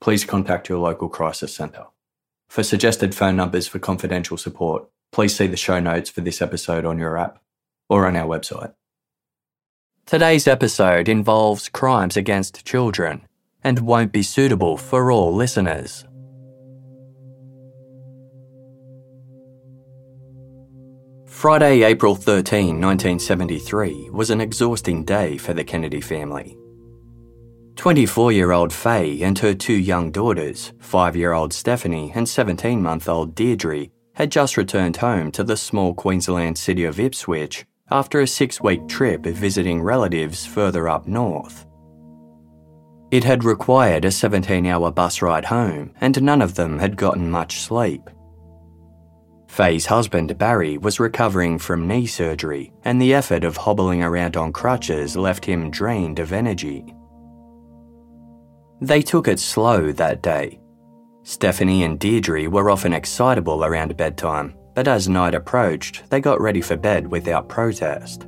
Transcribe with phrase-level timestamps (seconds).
[0.00, 1.86] please contact your local crisis centre.
[2.48, 6.84] For suggested phone numbers for confidential support, please see the show notes for this episode
[6.84, 7.42] on your app
[7.88, 8.74] or on our website.
[10.04, 13.26] Today's episode involves crimes against children
[13.64, 16.04] and won't be suitable for all listeners.
[21.26, 26.56] Friday, April 13, 1973, was an exhausting day for the Kennedy family.
[27.76, 32.82] 24 year old Faye and her two young daughters, 5 year old Stephanie and 17
[32.82, 38.20] month old Deidre, had just returned home to the small Queensland city of Ipswich after
[38.20, 41.66] a six week trip visiting relatives further up north.
[43.10, 47.30] It had required a 17 hour bus ride home, and none of them had gotten
[47.30, 48.08] much sleep.
[49.48, 54.52] Faye's husband, Barry, was recovering from knee surgery, and the effort of hobbling around on
[54.52, 56.95] crutches left him drained of energy.
[58.80, 60.60] They took it slow that day.
[61.22, 66.60] Stephanie and Deidre were often excitable around bedtime, but as night approached, they got ready
[66.60, 68.26] for bed without protest.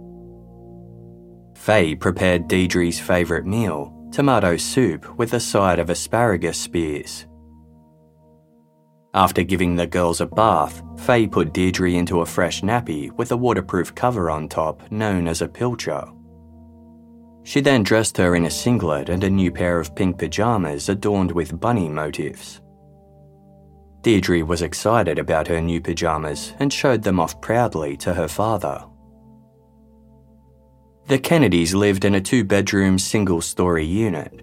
[1.54, 7.26] Faye prepared Deidre's favourite meal, tomato soup with a side of asparagus spears.
[9.14, 13.36] After giving the girls a bath, Faye put Deidre into a fresh nappy with a
[13.36, 16.04] waterproof cover on top known as a pilcher.
[17.48, 21.32] She then dressed her in a singlet and a new pair of pink pajamas adorned
[21.32, 22.60] with bunny motifs.
[24.02, 28.84] Deidre was excited about her new pajamas and showed them off proudly to her father.
[31.06, 34.42] The Kennedys lived in a two bedroom, single story unit.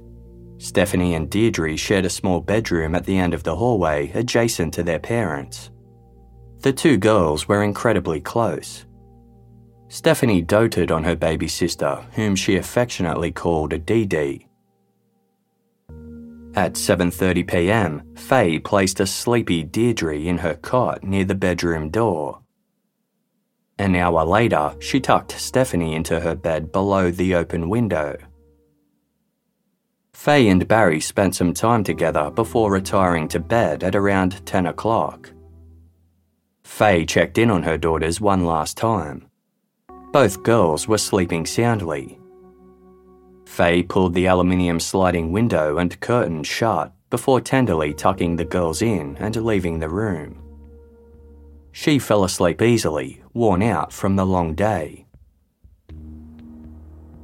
[0.58, 4.82] Stephanie and Deidre shared a small bedroom at the end of the hallway adjacent to
[4.82, 5.70] their parents.
[6.62, 8.88] The two girls were incredibly close.
[9.96, 14.46] Stephanie doted on her baby sister, whom she affectionately called a DD.
[16.54, 22.42] At 7:30 p.m., Faye placed a sleepy Deidre in her cot near the bedroom door.
[23.80, 28.18] An hour later, she tucked Stephanie into her bed below the open window.
[30.12, 35.32] Faye and Barry spent some time together before retiring to bed at around 10 o'clock.
[36.66, 39.30] Faye checked in on her daughters one last time.
[40.16, 42.18] Both girls were sleeping soundly.
[43.46, 49.18] Faye pulled the aluminium sliding window and curtain shut before tenderly tucking the girls in
[49.18, 50.42] and leaving the room.
[51.74, 55.06] She fell asleep easily, worn out from the long day.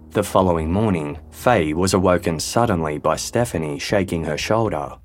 [0.09, 4.97] The following morning, Faye was awoken suddenly by Stephanie shaking her shoulder.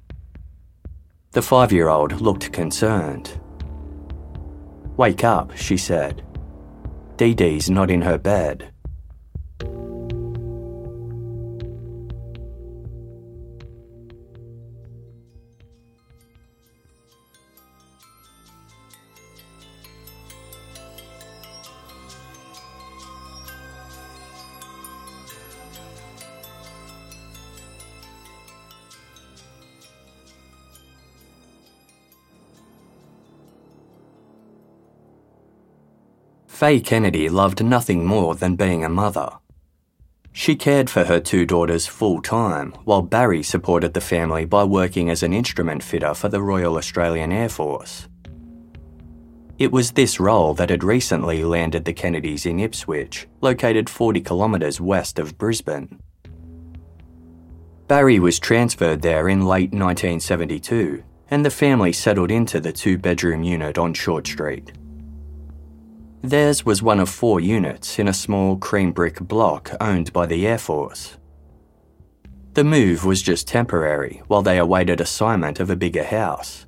[1.31, 3.41] The five year old looked concerned.
[4.97, 6.26] Wake up, she said.
[7.17, 8.73] Dee Dee's not in her bed.
[36.57, 39.29] Faye Kennedy loved nothing more than being a mother.
[40.33, 45.11] She cared for her two daughters full time, while Barry supported the family by working
[45.11, 48.09] as an instrument fitter for the Royal Australian Air Force.
[49.59, 54.81] It was this role that had recently landed the Kennedys in Ipswich, located 40 kilometres
[54.81, 56.01] west of Brisbane.
[57.87, 63.43] Barry was transferred there in late 1972, and the family settled into the two bedroom
[63.43, 64.73] unit on Short Street.
[66.23, 70.47] Theirs was one of four units in a small cream brick block owned by the
[70.47, 71.19] Air Force.
[72.55, 76.67] The move was just temporary while they awaited assignment of a bigger house.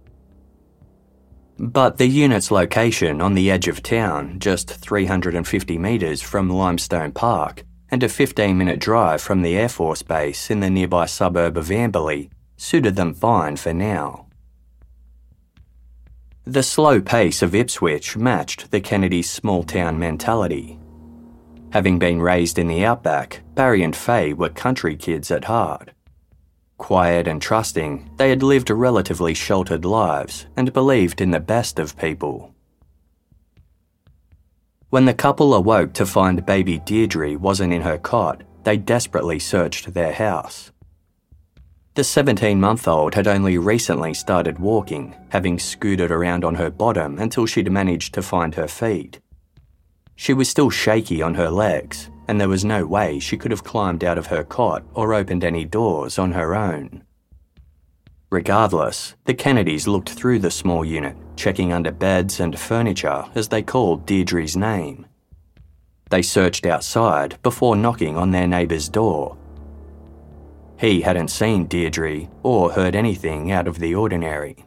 [1.59, 7.65] But the unit's location on the edge of town, just 350 metres from Limestone Park,
[7.91, 11.71] and a 15 minute drive from the Air Force Base in the nearby suburb of
[11.71, 14.28] Amberley, suited them fine for now.
[16.49, 20.79] The slow pace of Ipswich matched the Kennedys' small town mentality.
[21.75, 25.91] Having been raised in the outback, Barry and Faye were country kids at heart.
[26.79, 31.99] Quiet and trusting, they had lived relatively sheltered lives and believed in the best of
[31.99, 32.55] people.
[34.89, 39.93] When the couple awoke to find baby Deidre wasn't in her cot, they desperately searched
[39.93, 40.73] their house.
[41.99, 47.19] The 17 month old had only recently started walking, having scooted around on her bottom
[47.19, 49.19] until she'd managed to find her feet.
[50.15, 53.65] She was still shaky on her legs, and there was no way she could have
[53.65, 57.03] climbed out of her cot or opened any doors on her own.
[58.31, 63.61] Regardless, the Kennedys looked through the small unit, checking under beds and furniture as they
[63.61, 65.05] called Deidre's name.
[66.11, 69.37] They searched outside before knocking on their neighbour's door
[70.79, 74.65] he hadn't seen Deidre or heard anything out of the ordinary.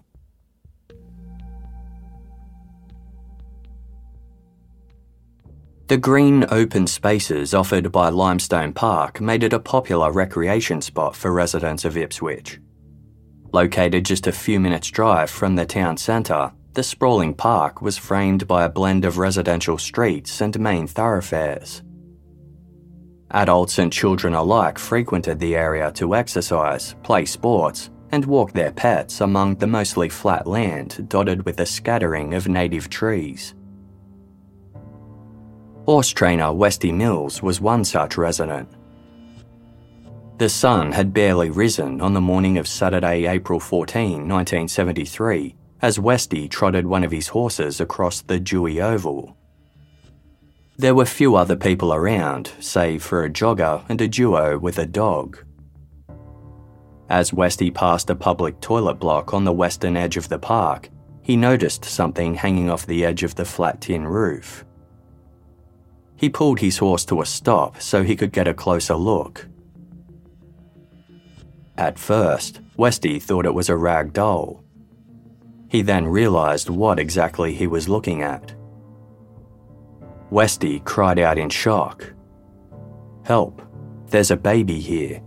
[5.87, 11.33] The green open spaces offered by Limestone Park made it a popular recreation spot for
[11.33, 12.59] residents of Ipswich.
[13.51, 18.47] Located just a few minutes' drive from the town centre, the sprawling park was framed
[18.47, 21.81] by a blend of residential streets and main thoroughfares.
[23.33, 29.21] Adults and children alike frequented the area to exercise, play sports, and walk their pets
[29.21, 33.55] among the mostly flat land dotted with a scattering of native trees.
[35.85, 38.69] Horse trainer Westy Mills was one such resident.
[40.37, 46.49] The sun had barely risen on the morning of Saturday, April 14, 1973, as Westy
[46.49, 49.37] trotted one of his horses across the dewy oval.
[50.77, 54.85] There were few other people around, save for a jogger and a duo with a
[54.85, 55.37] dog.
[57.09, 60.89] As Westy passed a public toilet block on the western edge of the park,
[61.21, 64.65] he noticed something hanging off the edge of the flat tin roof.
[66.15, 69.47] He pulled his horse to a stop so he could get a closer look.
[71.77, 74.63] At first, Westy thought it was a rag doll.
[75.67, 78.53] He then realised what exactly he was looking at.
[80.31, 82.13] Westy cried out in shock.
[83.25, 83.61] Help,
[84.07, 85.21] there's a baby here.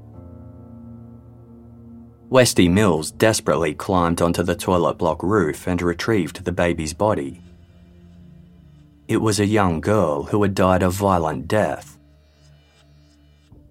[2.31, 7.43] Westy Mills desperately climbed onto the toilet block roof and retrieved the baby's body.
[9.07, 11.99] It was a young girl who had died a violent death.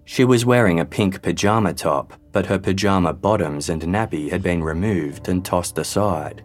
[0.04, 4.62] She was wearing a pink pajama top, but her pajama bottoms and nappy had been
[4.62, 6.44] removed and tossed aside.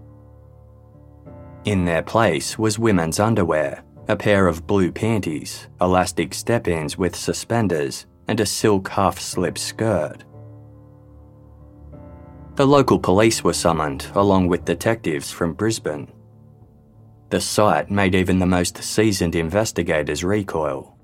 [1.66, 7.16] In their place was women's underwear, a pair of blue panties, elastic step ins with
[7.16, 10.24] suspenders, and a silk half slip skirt.
[12.56, 16.12] The local police were summoned, along with detectives from Brisbane.
[17.30, 20.98] The sight made even the most seasoned investigators recoil.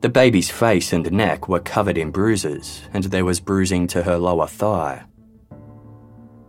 [0.00, 4.16] The baby's face and neck were covered in bruises, and there was bruising to her
[4.16, 5.04] lower thigh.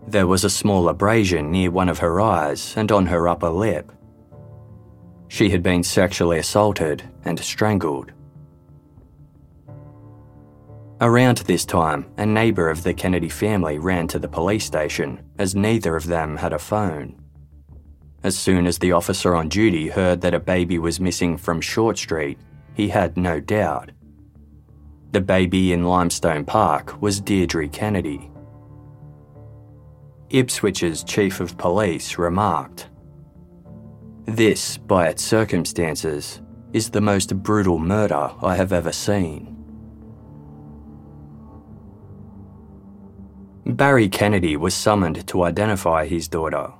[0.07, 3.91] There was a small abrasion near one of her eyes and on her upper lip.
[5.31, 8.11] She had been sexually assaulted and strangled.
[10.99, 15.55] Around this time, a neighbour of the Kennedy family ran to the police station as
[15.55, 17.15] neither of them had a phone.
[18.23, 21.97] As soon as the officer on duty heard that a baby was missing from Short
[21.97, 22.37] Street,
[22.73, 23.91] he had no doubt.
[25.13, 28.29] The baby in Limestone Park was Deidre Kennedy.
[30.29, 32.89] Ipswich's chief of police remarked
[34.25, 36.41] this, by its circumstances,
[36.73, 39.57] is the most brutal murder I have ever seen.
[43.65, 46.73] Barry Kennedy was summoned to identify his daughter.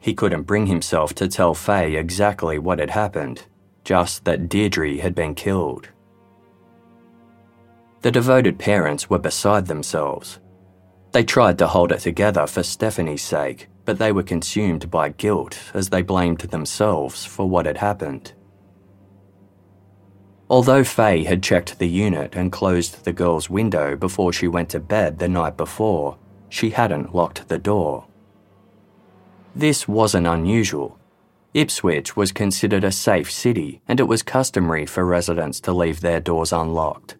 [0.00, 3.42] he couldn't bring himself to tell Faye exactly what had happened,
[3.84, 5.88] just that Deidre had been killed.
[8.00, 10.40] The devoted parents were beside themselves.
[11.12, 15.58] They tried to hold it together for Stephanie's sake, but they were consumed by guilt
[15.74, 18.32] as they blamed themselves for what had happened.
[20.48, 24.78] Although Faye had checked the unit and closed the girl's window before she went to
[24.78, 26.16] bed the night before,
[26.48, 28.06] she hadn't locked the door.
[29.56, 30.96] This wasn't unusual.
[31.52, 36.20] Ipswich was considered a safe city, and it was customary for residents to leave their
[36.20, 37.16] doors unlocked.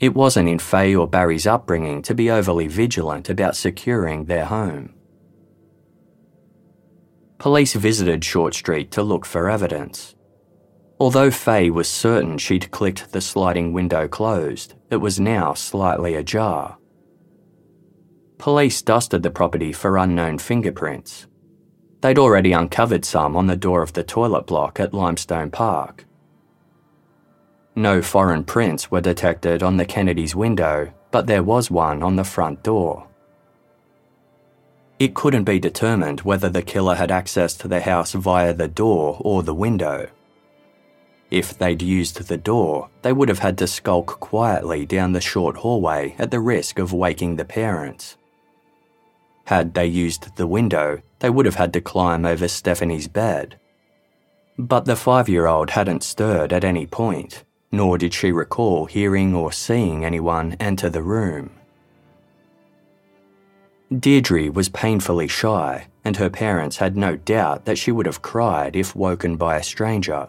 [0.00, 4.94] It wasn't in Faye or Barry's upbringing to be overly vigilant about securing their home.
[7.38, 10.14] Police visited Short Street to look for evidence.
[11.00, 16.78] Although Faye was certain she'd clicked the sliding window closed, it was now slightly ajar.
[18.38, 21.26] Police dusted the property for unknown fingerprints.
[22.00, 26.04] They'd already uncovered some on the door of the toilet block at Limestone Park.
[27.74, 32.22] No foreign prints were detected on the Kennedy's window, but there was one on the
[32.22, 33.08] front door.
[35.04, 39.18] It couldn't be determined whether the killer had access to the house via the door
[39.20, 40.08] or the window.
[41.30, 45.58] If they'd used the door, they would have had to skulk quietly down the short
[45.58, 48.16] hallway at the risk of waking the parents.
[49.44, 53.60] Had they used the window, they would have had to climb over Stephanie's bed.
[54.58, 59.34] But the five year old hadn't stirred at any point, nor did she recall hearing
[59.34, 61.50] or seeing anyone enter the room.
[63.92, 68.76] Deidre was painfully shy, and her parents had no doubt that she would have cried
[68.76, 70.28] if woken by a stranger.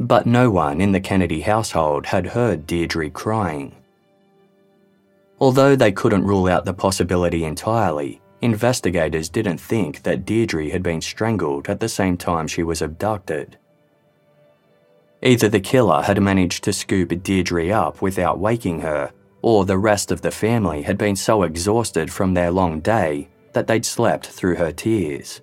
[0.00, 3.74] But no one in the Kennedy household had heard Deidre crying.
[5.40, 11.00] Although they couldn't rule out the possibility entirely, investigators didn't think that Deidre had been
[11.00, 13.58] strangled at the same time she was abducted.
[15.22, 19.12] Either the killer had managed to scoop Deidre up without waking her,
[19.46, 23.68] or the rest of the family had been so exhausted from their long day that
[23.68, 25.40] they'd slept through her tears.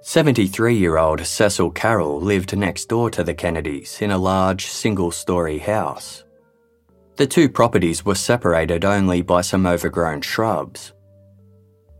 [0.00, 6.24] Seventy-three-year-old Cecil Carroll lived next door to the Kennedys in a large single-story house.
[7.14, 10.92] The two properties were separated only by some overgrown shrubs.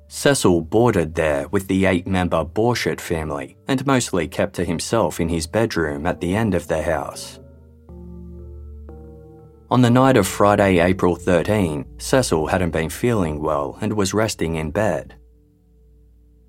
[0.09, 5.29] Cecil boarded there with the eight member Borchert family and mostly kept to himself in
[5.29, 7.41] his bedroom at the end of the house.
[9.69, 14.55] On the night of Friday, April 13, Cecil hadn't been feeling well and was resting
[14.55, 15.17] in bed.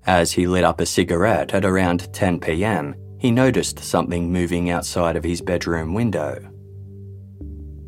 [0.06, 5.16] As he lit up a cigarette at around 10 pm, he noticed something moving outside
[5.16, 6.48] of his bedroom window.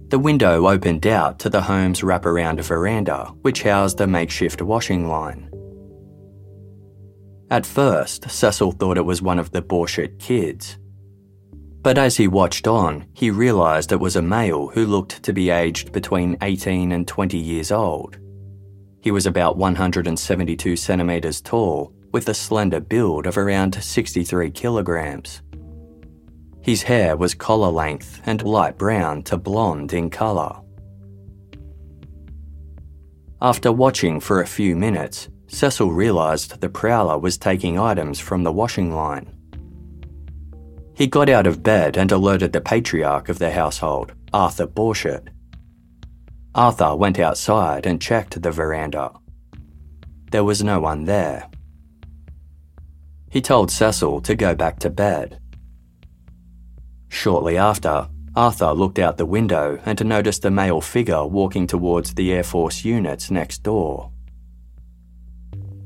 [0.08, 5.49] The window opened out to the home's wraparound veranda, which housed a makeshift washing line.
[7.50, 10.78] At first, Cecil thought it was one of the Borchert kids.
[11.82, 15.50] But as he watched on, he realised it was a male who looked to be
[15.50, 18.18] aged between 18 and 20 years old.
[19.00, 25.42] He was about 172 centimetres tall with a slender build of around 63 kilograms.
[26.62, 30.60] His hair was collar length and light brown to blonde in colour.
[33.40, 38.52] After watching for a few minutes, Cecil realised the prowler was taking items from the
[38.52, 39.26] washing line.
[40.94, 45.28] He got out of bed and alerted the patriarch of the household, Arthur Borchert.
[46.54, 49.12] Arthur went outside and checked the veranda.
[50.30, 51.48] There was no one there.
[53.28, 55.40] He told Cecil to go back to bed.
[57.08, 62.32] Shortly after, Arthur looked out the window and noticed a male figure walking towards the
[62.32, 64.12] Air Force units next door.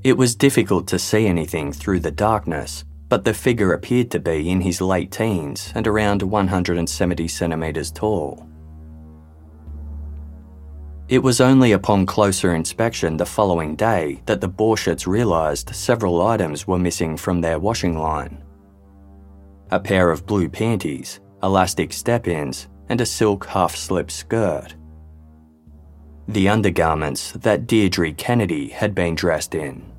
[0.05, 4.51] It was difficult to see anything through the darkness, but the figure appeared to be
[4.51, 8.47] in his late teens and around 170 centimetres tall.
[11.09, 16.67] It was only upon closer inspection the following day that the Borcherts realised several items
[16.67, 18.45] were missing from their washing line.
[19.71, 24.75] A pair of blue panties, elastic step-ins, and a silk half-slip skirt.
[26.29, 29.94] The undergarments that Deidre Kennedy had been dressed in.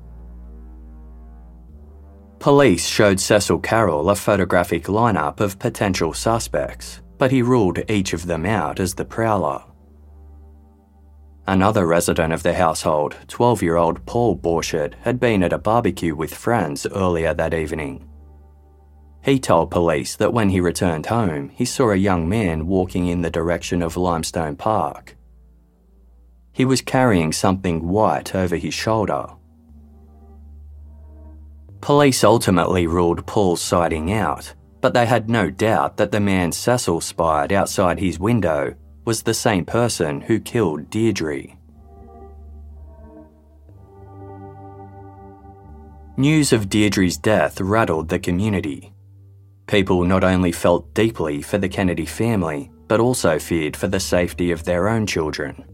[2.38, 8.26] Police showed Cecil Carroll a photographic lineup of potential suspects, but he ruled each of
[8.26, 9.62] them out as the prowler.
[11.48, 16.14] Another resident of the household, 12 year old Paul Borchert, had been at a barbecue
[16.14, 18.08] with friends earlier that evening.
[19.24, 23.22] He told police that when he returned home, he saw a young man walking in
[23.22, 25.16] the direction of Limestone Park.
[26.52, 29.35] He was carrying something white over his shoulder.
[31.80, 37.00] Police ultimately ruled Paul's sighting out, but they had no doubt that the man Cecil
[37.00, 41.56] spied outside his window was the same person who killed Deidre.
[46.16, 48.92] News of Deidre's death rattled the community.
[49.66, 54.50] People not only felt deeply for the Kennedy family, but also feared for the safety
[54.50, 55.64] of their own children.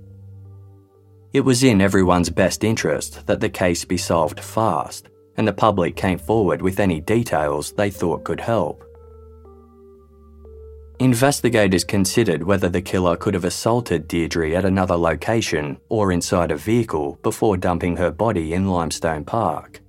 [1.33, 5.97] It was in everyone's best interest that the case be solved fast, and the public
[5.97, 8.85] came forward with any details they thought could help.
[10.99, 16.57] Investigators considered whether the killer could have assaulted Deidre at another location or inside a
[16.57, 19.81] vehicle before dumping her body in Limestone Park.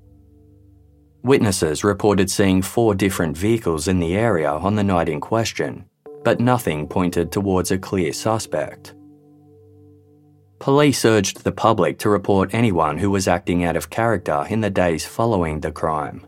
[1.21, 5.85] Witnesses reported seeing four different vehicles in the area on the night in question,
[6.23, 8.95] but nothing pointed towards a clear suspect.
[10.63, 14.69] Police urged the public to report anyone who was acting out of character in the
[14.69, 16.25] days following the crime.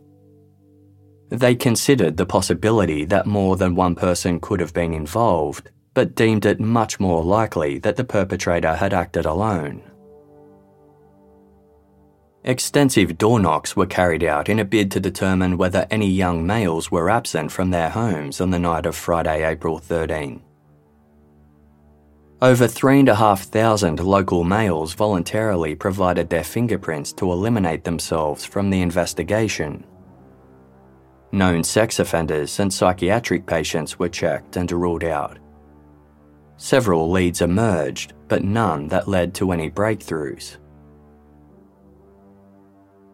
[1.29, 6.45] They considered the possibility that more than one person could have been involved, but deemed
[6.45, 9.81] it much more likely that the perpetrator had acted alone.
[12.43, 16.91] Extensive door knocks were carried out in a bid to determine whether any young males
[16.91, 20.44] were absent from their homes on the night of Friday, April 13.
[22.41, 29.85] Over 3,500 local males voluntarily provided their fingerprints to eliminate themselves from the investigation.
[31.31, 35.39] Known sex offenders and psychiatric patients were checked and ruled out.
[36.57, 40.57] Several leads emerged, but none that led to any breakthroughs.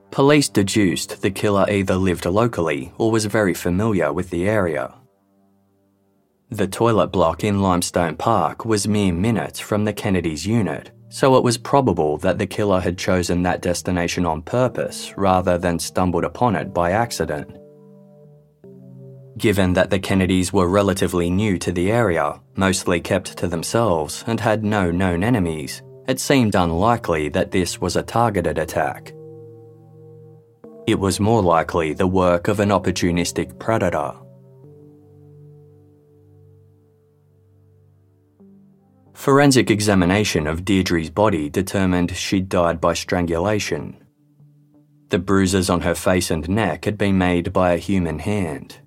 [0.09, 4.93] Police deduced the killer either lived locally or was very familiar with the area.
[6.51, 11.45] The toilet block in Limestone Park was mere minutes from the Kennedys' unit, so it
[11.45, 16.57] was probable that the killer had chosen that destination on purpose rather than stumbled upon
[16.57, 17.57] it by accident.
[19.37, 24.37] Given that the Kennedys were relatively new to the area, mostly kept to themselves, and
[24.37, 29.13] had no known enemies, it seemed unlikely that this was a targeted attack.
[30.85, 34.15] It was more likely the work of an opportunistic predator.
[39.21, 43.95] Forensic examination of Deidre's body determined she'd died by strangulation.
[45.09, 48.79] The bruises on her face and neck had been made by a human hand.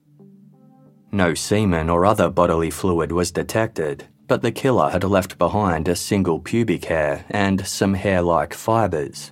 [1.12, 5.94] No semen or other bodily fluid was detected, but the killer had left behind a
[5.94, 9.30] single pubic hair and some hair like fibres.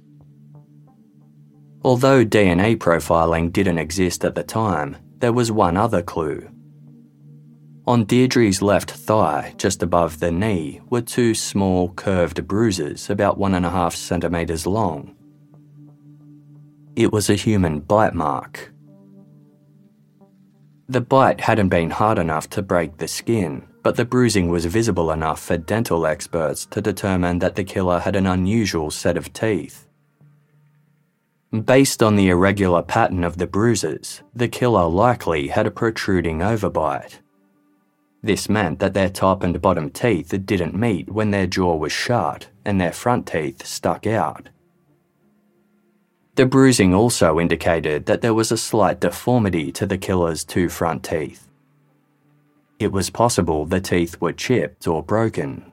[1.82, 6.48] Although DNA profiling didn't exist at the time, there was one other clue.
[7.84, 13.54] On Deidre's left thigh, just above the knee, were two small curved bruises about one
[13.54, 15.16] and a half centimetres long.
[16.94, 18.72] It was a human bite mark.
[20.88, 25.10] The bite hadn't been hard enough to break the skin, but the bruising was visible
[25.10, 29.88] enough for dental experts to determine that the killer had an unusual set of teeth.
[31.64, 37.18] Based on the irregular pattern of the bruises, the killer likely had a protruding overbite.
[38.22, 42.48] This meant that their top and bottom teeth didn't meet when their jaw was shut
[42.64, 44.48] and their front teeth stuck out.
[46.36, 51.02] The bruising also indicated that there was a slight deformity to the killer's two front
[51.02, 51.48] teeth.
[52.78, 55.72] It was possible the teeth were chipped or broken.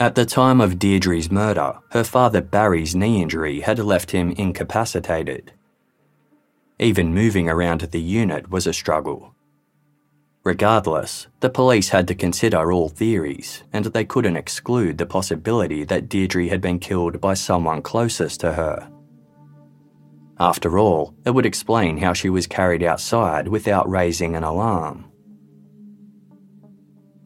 [0.00, 5.52] At the time of Deidre's murder, her father Barry's knee injury had left him incapacitated.
[6.78, 9.34] Even moving around the unit was a struggle.
[10.48, 16.08] Regardless, the police had to consider all theories, and they couldn't exclude the possibility that
[16.08, 18.90] Deidre had been killed by someone closest to her.
[20.40, 25.04] After all, it would explain how she was carried outside without raising an alarm.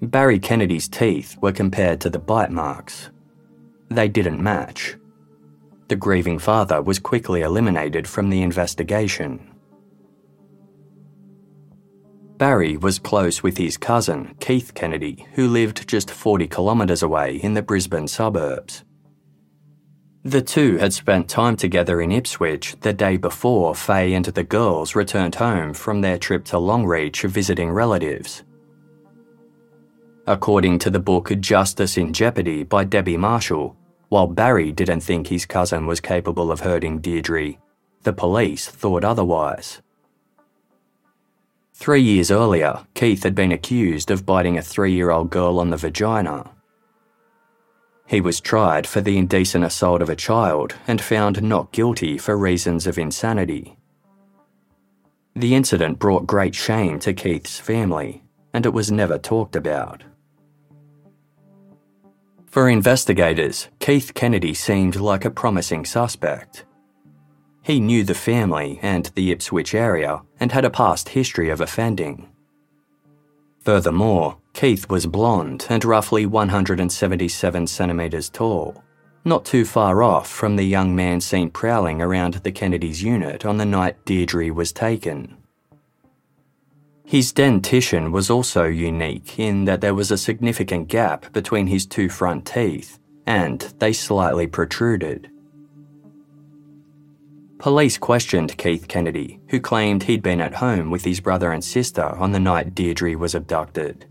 [0.00, 3.10] Barry Kennedy's teeth were compared to the bite marks.
[3.88, 4.96] They didn't match.
[5.86, 9.51] The grieving father was quickly eliminated from the investigation.
[12.42, 17.54] Barry was close with his cousin, Keith Kennedy, who lived just 40 kilometres away in
[17.54, 18.82] the Brisbane suburbs.
[20.24, 24.96] The two had spent time together in Ipswich the day before Faye and the girls
[24.96, 28.42] returned home from their trip to Longreach visiting relatives.
[30.26, 33.76] According to the book Justice in Jeopardy by Debbie Marshall,
[34.08, 37.58] while Barry didn't think his cousin was capable of hurting Deidre,
[38.02, 39.80] the police thought otherwise.
[41.74, 45.70] Three years earlier, Keith had been accused of biting a three year old girl on
[45.70, 46.50] the vagina.
[48.06, 52.36] He was tried for the indecent assault of a child and found not guilty for
[52.36, 53.76] reasons of insanity.
[55.34, 60.04] The incident brought great shame to Keith's family, and it was never talked about.
[62.46, 66.66] For investigators, Keith Kennedy seemed like a promising suspect.
[67.62, 72.28] He knew the family and the Ipswich area and had a past history of offending.
[73.60, 78.82] Furthermore, Keith was blonde and roughly 177 centimetres tall,
[79.24, 83.56] not too far off from the young man seen prowling around the Kennedy's unit on
[83.56, 85.36] the night Deidre was taken.
[87.04, 92.08] His dentition was also unique in that there was a significant gap between his two
[92.08, 95.31] front teeth, and they slightly protruded.
[97.62, 102.02] Police questioned Keith Kennedy, who claimed he'd been at home with his brother and sister
[102.02, 104.04] on the night Deidre was abducted.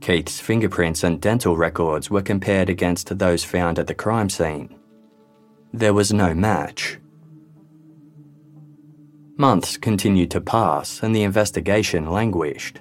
[0.00, 4.78] Keith's fingerprints and dental records were compared against those found at the crime scene.
[5.72, 7.00] There was no match.
[9.36, 12.80] Months continued to pass and the investigation languished.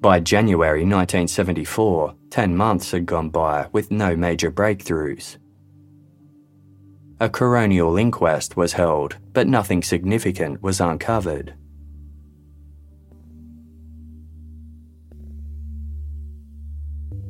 [0.00, 5.36] By January 1974, 10 months had gone by with no major breakthroughs.
[7.22, 11.54] A coronial inquest was held, but nothing significant was uncovered.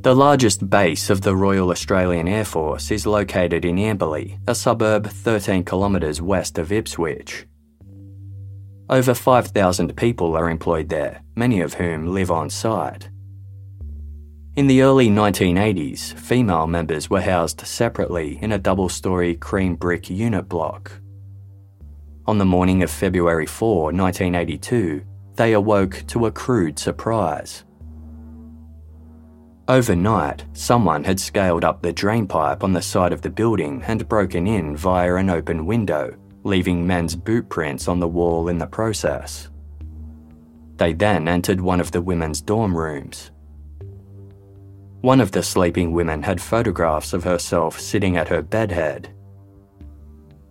[0.03, 5.09] The largest base of the Royal Australian Air Force is located in Amberley, a suburb
[5.09, 7.47] 13 kilometres west of Ipswich.
[8.89, 13.11] Over 5,000 people are employed there, many of whom live on site.
[14.57, 20.11] In the early 1980s, female members were housed separately in a double story cream brick
[20.11, 20.91] unit block.
[22.27, 25.03] On the morning of February 4, 1982,
[25.37, 27.63] they awoke to a crude surprise.
[29.69, 34.49] Overnight, someone had scaled up the drainpipe on the side of the building and broken
[34.49, 39.49] in via an open window, leaving men's boot prints on the wall in the process.
[40.75, 43.31] They then entered one of the women's dorm rooms.
[45.01, 49.15] One of the sleeping women had photographs of herself sitting at her bedhead.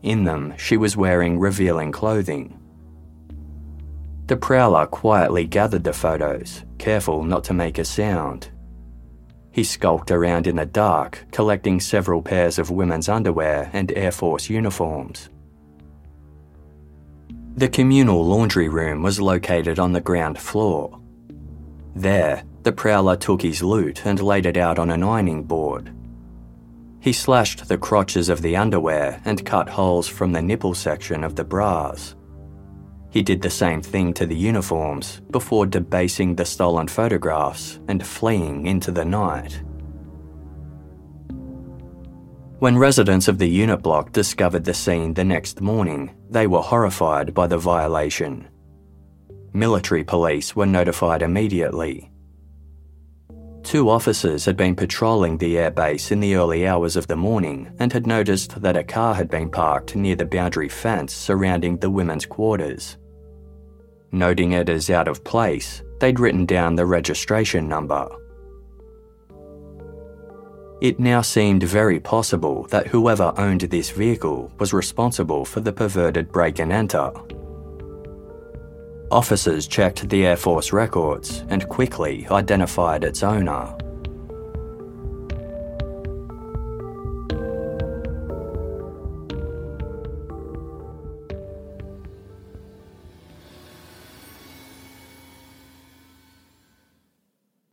[0.02, 2.60] In them, she was wearing revealing clothing.
[4.26, 8.50] The prowler quietly gathered the photos, careful not to make a sound.
[9.52, 14.50] He skulked around in the dark, collecting several pairs of women's underwear and Air Force
[14.50, 15.30] uniforms.
[17.56, 21.00] The communal laundry room was located on the ground floor.
[21.96, 25.94] There, the prowler took his loot and laid it out on an ironing board.
[27.02, 31.36] He slashed the crotches of the underwear and cut holes from the nipple section of
[31.36, 32.16] the bras.
[33.12, 38.68] He did the same thing to the uniforms before debasing the stolen photographs and fleeing
[38.68, 39.64] into the night.
[42.60, 47.34] When residents of the unit block discovered the scene the next morning, they were horrified
[47.34, 48.50] by the violation.
[49.54, 52.09] Military police were notified immediately
[53.64, 57.94] Two officers had been patrolling the airbase in the early hours of the morning and
[57.94, 62.26] had noticed that a car had been parked near the boundary fence surrounding the women's
[62.26, 62.98] quarters.
[64.12, 68.10] Noting it as out of place, they'd written down the registration number.
[70.82, 76.32] It now seemed very possible that whoever owned this vehicle was responsible for the perverted
[76.32, 77.12] break and enter.
[79.12, 83.76] Officers checked the Air Force records and quickly identified its owner.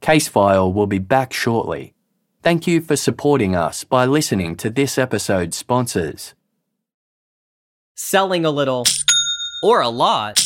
[0.01, 1.93] Casefile will be back shortly.
[2.41, 6.33] Thank you for supporting us by listening to this episode's sponsors.
[7.97, 8.85] Selling a little
[9.63, 10.46] or a lot.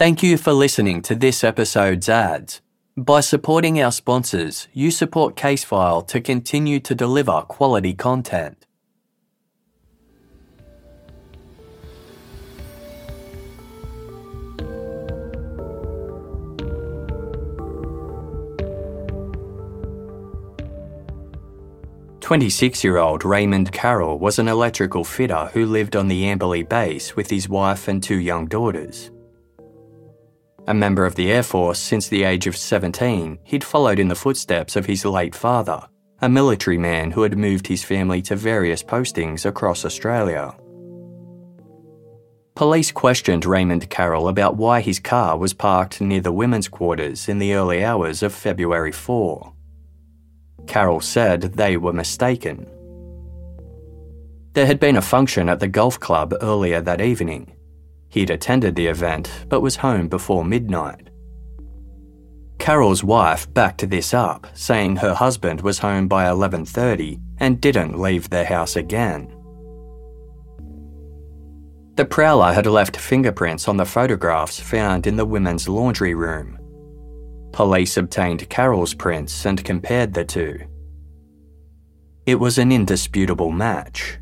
[0.00, 2.62] Thank you for listening to this episode's ads.
[2.96, 8.64] By supporting our sponsors, you support Casefile to continue to deliver quality content.
[22.20, 27.14] 26 year old Raymond Carroll was an electrical fitter who lived on the Amberley base
[27.14, 29.10] with his wife and two young daughters.
[30.70, 34.14] A member of the Air Force since the age of 17, he'd followed in the
[34.14, 35.82] footsteps of his late father,
[36.22, 40.54] a military man who had moved his family to various postings across Australia.
[42.54, 47.40] Police questioned Raymond Carroll about why his car was parked near the women's quarters in
[47.40, 49.52] the early hours of February 4.
[50.68, 52.70] Carroll said they were mistaken.
[54.52, 57.56] There had been a function at the golf club earlier that evening.
[58.10, 61.08] He'd attended the event but was home before midnight.
[62.58, 68.28] Carroll's wife backed this up, saying her husband was home by 11:30 and didn't leave
[68.28, 69.32] the house again.
[71.96, 76.58] The prowler had left fingerprints on the photographs found in the women's laundry room.
[77.52, 80.60] Police obtained Carroll's prints and compared the two.
[82.26, 84.19] It was an indisputable match.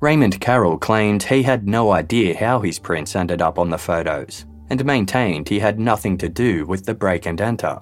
[0.00, 4.46] Raymond Carroll claimed he had no idea how his prints ended up on the photos
[4.70, 7.78] and maintained he had nothing to do with the break and enter.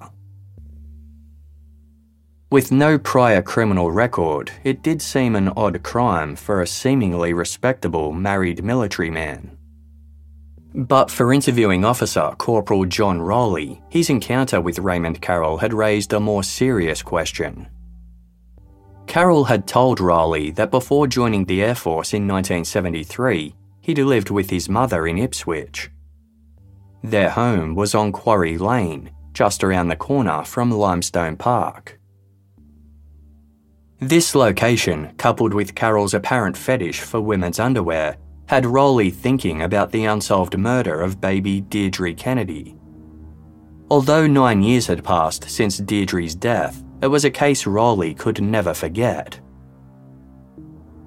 [2.51, 8.11] With no prior criminal record, it did seem an odd crime for a seemingly respectable
[8.11, 9.55] married military man.
[10.73, 16.19] But for interviewing officer Corporal John Rowley, his encounter with Raymond Carroll had raised a
[16.19, 17.67] more serious question.
[19.09, 24.51] Carroll had told Rowley that before joining the Air Force in 1973, he'd lived with
[24.51, 25.89] his mother in Ipswich.
[27.03, 31.99] Their home was on Quarry Lane, just around the corner from Limestone Park.
[33.99, 38.15] This location, coupled with Carroll's apparent fetish for women's underwear,
[38.47, 42.77] had Rowley thinking about the unsolved murder of baby Deidre Kennedy.
[43.89, 48.73] Although nine years had passed since Deidre's death, it was a case Rowley could never
[48.73, 49.39] forget.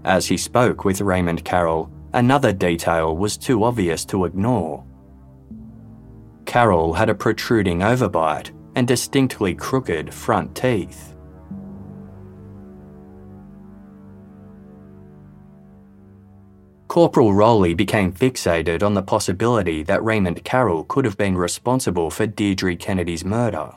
[0.04, 4.84] As he spoke with Raymond Carroll, another detail was too obvious to ignore.
[6.44, 11.14] Carroll had a protruding overbite and distinctly crooked front teeth.
[16.88, 22.26] Corporal Rowley became fixated on the possibility that Raymond Carroll could have been responsible for
[22.26, 23.72] Deidre Kennedy's murder.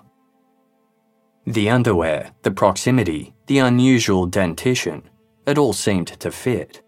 [1.48, 5.04] The underwear, the proximity, the unusual dentition,
[5.46, 6.82] it all seemed to fit.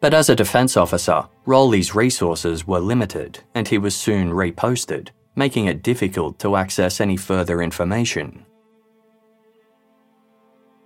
[0.00, 5.66] But as a defence officer, Rowley's resources were limited and he was soon reposted, making
[5.66, 8.44] it difficult to access any further information.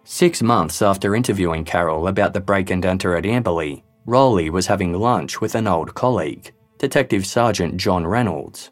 [0.04, 4.92] Six months after interviewing Carroll about the break and enter at Amberley, Rowley was having
[4.92, 8.70] lunch with an old colleague, Detective Sergeant John Reynolds.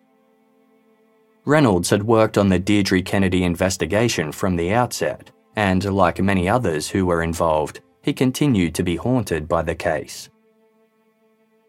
[1.46, 6.88] Reynolds had worked on the Deidre Kennedy investigation from the outset, and like many others
[6.88, 10.30] who were involved, he continued to be haunted by the case.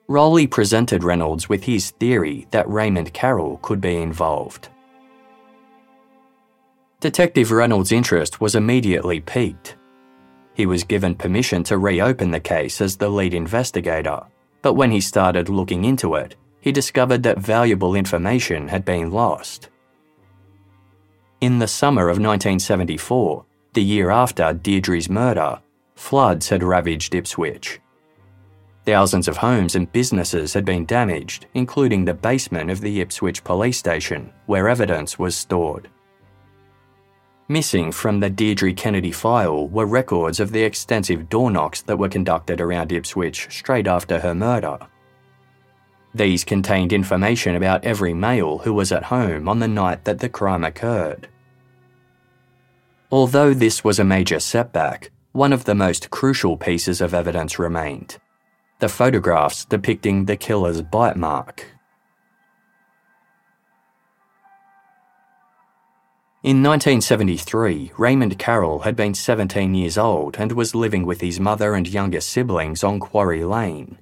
[0.08, 4.70] Rowley presented Reynolds with his theory that Raymond Carroll could be involved.
[7.02, 9.76] Detective Reynolds' interest was immediately piqued.
[10.54, 14.22] He was given permission to reopen the case as the lead investigator,
[14.62, 16.36] but when he started looking into it,
[16.66, 19.70] he discovered that valuable information had been lost.
[21.40, 25.60] In the summer of 1974, the year after Deidre's murder,
[25.94, 27.80] floods had ravaged Ipswich.
[28.84, 33.78] Thousands of homes and businesses had been damaged, including the basement of the Ipswich police
[33.78, 35.88] station, where evidence was stored.
[37.48, 42.10] Missing from the Deidre Kennedy file were records of the extensive door knocks that were
[42.10, 44.80] conducted around Ipswich straight after her murder.
[46.16, 50.30] These contained information about every male who was at home on the night that the
[50.30, 51.28] crime occurred.
[53.12, 58.18] Although this was a major setback, one of the most crucial pieces of evidence remained
[58.80, 61.66] the photographs depicting the killer's bite mark.
[66.44, 71.74] In 1973, Raymond Carroll had been 17 years old and was living with his mother
[71.74, 73.98] and younger siblings on Quarry Lane.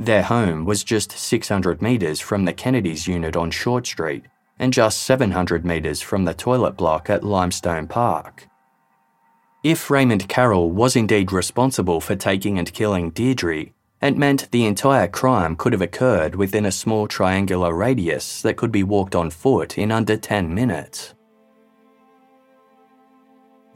[0.00, 4.24] Their home was just 600 metres from the Kennedys' unit on Short Street
[4.58, 8.48] and just 700 metres from the toilet block at Limestone Park.
[9.62, 15.06] If Raymond Carroll was indeed responsible for taking and killing Deidre, it meant the entire
[15.06, 19.76] crime could have occurred within a small triangular radius that could be walked on foot
[19.76, 21.12] in under 10 minutes.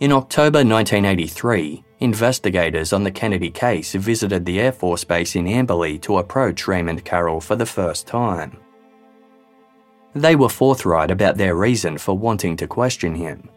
[0.01, 6.01] In October 1983, investigators on the Kennedy case visited the Air Force Base in Amberley
[6.03, 8.57] to approach Raymond Carroll for the first time.
[10.15, 13.49] They were forthright about their reason for wanting to question him.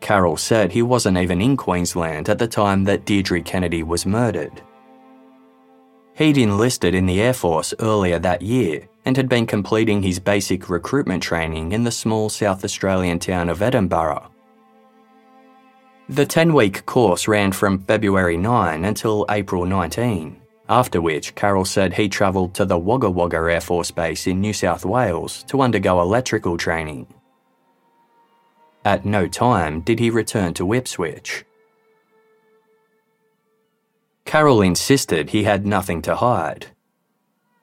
[0.00, 4.62] Carroll said he wasn't even in Queensland at the time that Deidre Kennedy was murdered.
[6.14, 10.68] He'd enlisted in the Air Force earlier that year and had been completing his basic
[10.68, 14.30] recruitment training in the small South Australian town of Edinburgh
[16.08, 21.92] the 10 week course ran from February 9 until April 19, after which Carroll said
[21.92, 26.00] he travelled to the Wagga Wagga Air Force Base in New South Wales to undergo
[26.00, 27.06] electrical training.
[28.84, 31.44] At no time did he return to Ipswich.
[34.24, 36.66] Carroll insisted he had nothing to hide.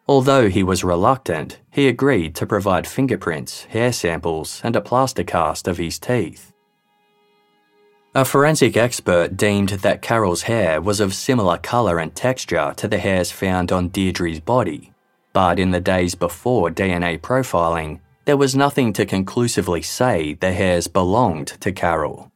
[0.05, 5.65] Although he was reluctant, he agreed to provide fingerprints, hair samples, and a plaster cast
[5.65, 6.52] of his teeth.
[8.15, 12.99] A forensic expert deemed that Carroll's hair was of similar colour and texture to the
[12.99, 14.93] hairs found on Deidre's body,
[15.33, 20.87] but in the days before DNA profiling, there was nothing to conclusively say the hairs
[20.87, 22.31] belonged to Carroll.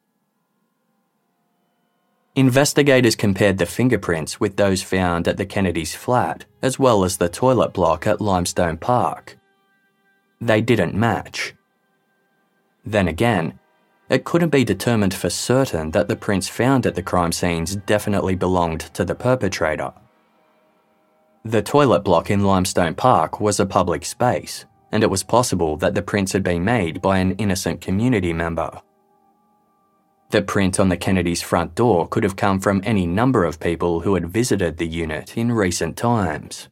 [2.36, 7.30] Investigators compared the fingerprints with those found at the Kennedy's flat, as well as the
[7.30, 9.38] toilet block at Limestone Park.
[10.42, 11.54] They didn't match.
[12.84, 13.60] Then again,
[14.10, 18.36] it couldn't be determined for certain that the prints found at the crime scenes definitely
[18.36, 19.93] belonged to the perpetrator.
[21.43, 25.96] The toilet block in Limestone Park was a public space, and it was possible that
[25.96, 28.82] the prints had been made by an innocent community member.
[30.30, 34.02] The print on the Kennedy's front door could have come from any number of people
[34.02, 36.67] who had visited the unit in recent times.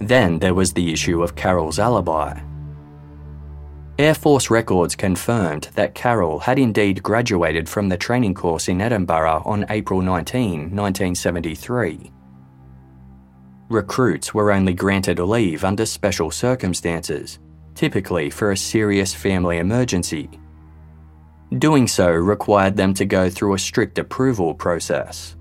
[0.00, 2.40] Then there was the issue of Carroll's alibi.
[3.98, 9.42] Air Force records confirmed that Carroll had indeed graduated from the training course in Edinburgh
[9.44, 12.10] on April 19, 1973.
[13.68, 17.38] Recruits were only granted leave under special circumstances,
[17.74, 20.30] typically for a serious family emergency.
[21.58, 25.36] Doing so required them to go through a strict approval process.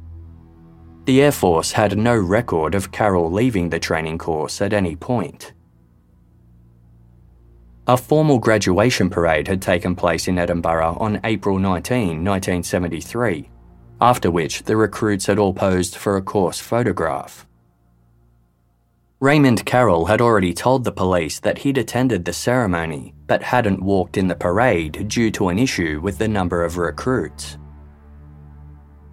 [1.09, 5.53] The Air Force had no record of Carroll leaving the training course at any point.
[7.87, 13.49] A formal graduation parade had taken place in Edinburgh on April 19, 1973,
[13.99, 17.47] after which the recruits had all posed for a course photograph.
[19.19, 24.15] Raymond Carroll had already told the police that he'd attended the ceremony but hadn't walked
[24.15, 27.57] in the parade due to an issue with the number of recruits.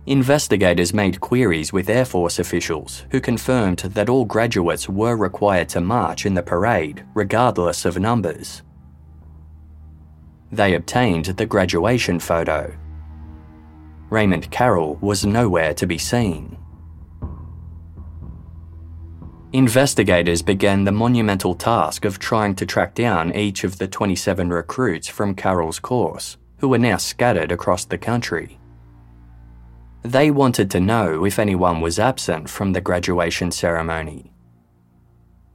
[0.06, 5.80] Investigators made queries with Air Force officials who confirmed that all graduates were required to
[5.80, 8.62] march in the parade, regardless of numbers.
[10.52, 12.72] They obtained the graduation photo.
[14.08, 16.56] Raymond Carroll was nowhere to be seen.
[19.52, 25.08] Investigators began the monumental task of trying to track down each of the 27 recruits
[25.08, 28.60] from Carroll's course, who were now scattered across the country.
[30.06, 34.32] They wanted to know if anyone was absent from the graduation ceremony.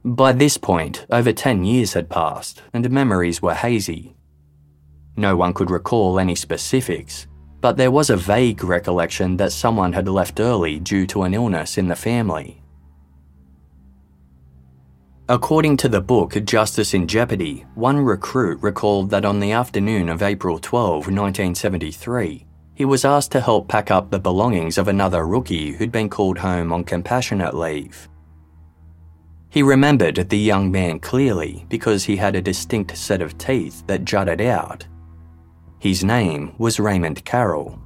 [0.04, 4.14] By this point, over 10 years had passed and memories were hazy.
[5.16, 7.26] No one could recall any specifics,
[7.62, 11.78] but there was a vague recollection that someone had left early due to an illness
[11.78, 12.62] in the family.
[15.30, 20.22] According to the book Justice in Jeopardy, one recruit recalled that on the afternoon of
[20.22, 22.46] April 12, 1973,
[22.82, 26.36] he was asked to help pack up the belongings of another rookie who'd been called
[26.36, 28.08] home on compassionate leave.
[29.50, 34.04] He remembered the young man clearly because he had a distinct set of teeth that
[34.04, 34.84] jutted out.
[35.78, 37.78] His name was Raymond Carroll.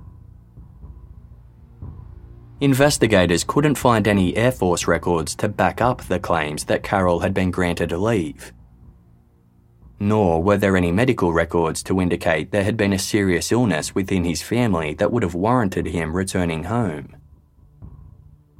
[2.62, 7.34] Investigators couldn't find any Air Force records to back up the claims that Carroll had
[7.34, 8.50] been granted leave.
[9.98, 14.24] Nor were there any medical records to indicate there had been a serious illness within
[14.24, 17.16] his family that would have warranted him returning home.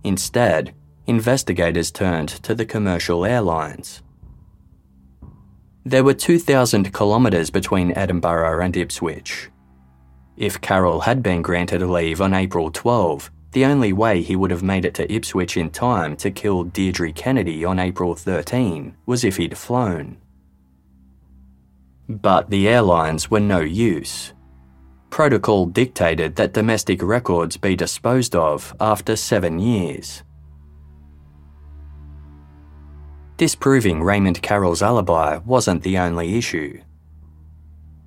[0.02, 0.74] Instead,
[1.06, 4.02] investigators turned to the commercial airlines.
[5.84, 9.50] There were 2,000 kilometres between Edinburgh and Ipswich.
[10.36, 14.62] If Carroll had been granted leave on April 12, the only way he would have
[14.62, 19.36] made it to Ipswich in time to kill Deidre Kennedy on April 13 was if
[19.36, 20.18] he'd flown.
[22.08, 24.32] But the airlines were no use.
[25.10, 30.22] Protocol dictated that domestic records be disposed of after seven years.
[33.36, 36.80] Disproving Raymond Carroll's alibi wasn't the only issue.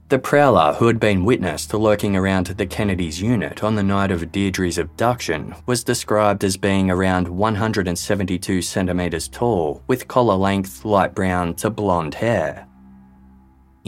[0.09, 4.31] The prowler who had been witnessed lurking around the Kennedy's unit on the night of
[4.31, 11.53] Deidre's abduction was described as being around 172 centimetres tall with collar length light brown
[11.55, 12.68] to blonde hair.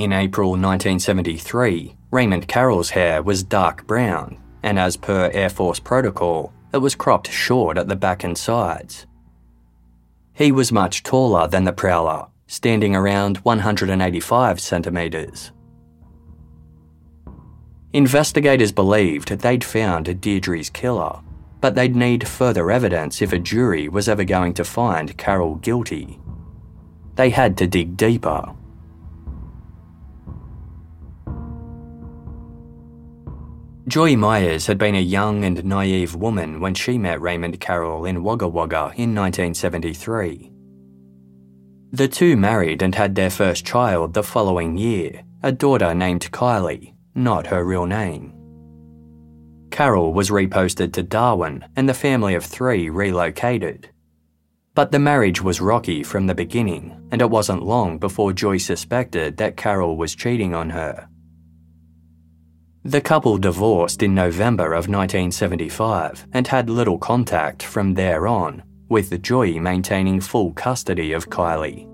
[0.02, 6.52] In April 1973, Raymond Carroll's hair was dark brown, and as per Air Force protocol,
[6.74, 9.06] it was cropped short at the back and sides.
[10.34, 15.52] He was much taller than the prowler, standing around 185 centimetres.
[17.94, 21.20] Investigators believed they'd found Deidre's killer,
[21.60, 26.20] but they'd need further evidence if a jury was ever going to find Carroll guilty.
[27.18, 28.56] They had to dig deeper.
[33.88, 38.24] Joy Myers had been a young and naive woman when she met Raymond Carroll in
[38.24, 40.52] Wagga Wagga in 1973.
[41.92, 46.94] The two married and had their first child the following year, a daughter named Kylie,
[47.16, 48.34] not her real name.
[49.72, 53.90] Carroll was reposted to Darwin and the family of three relocated.
[54.76, 59.38] But the marriage was rocky from the beginning, and it wasn't long before Joy suspected
[59.38, 61.10] that Carroll was cheating on her.
[62.84, 69.22] The couple divorced in November of 1975 and had little contact from there on, with
[69.22, 71.88] Joy maintaining full custody of Kylie.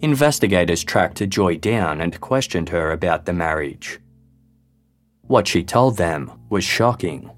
[0.00, 3.98] Investigators tracked Joy down and questioned her about the marriage.
[5.22, 7.32] What she told them was shocking.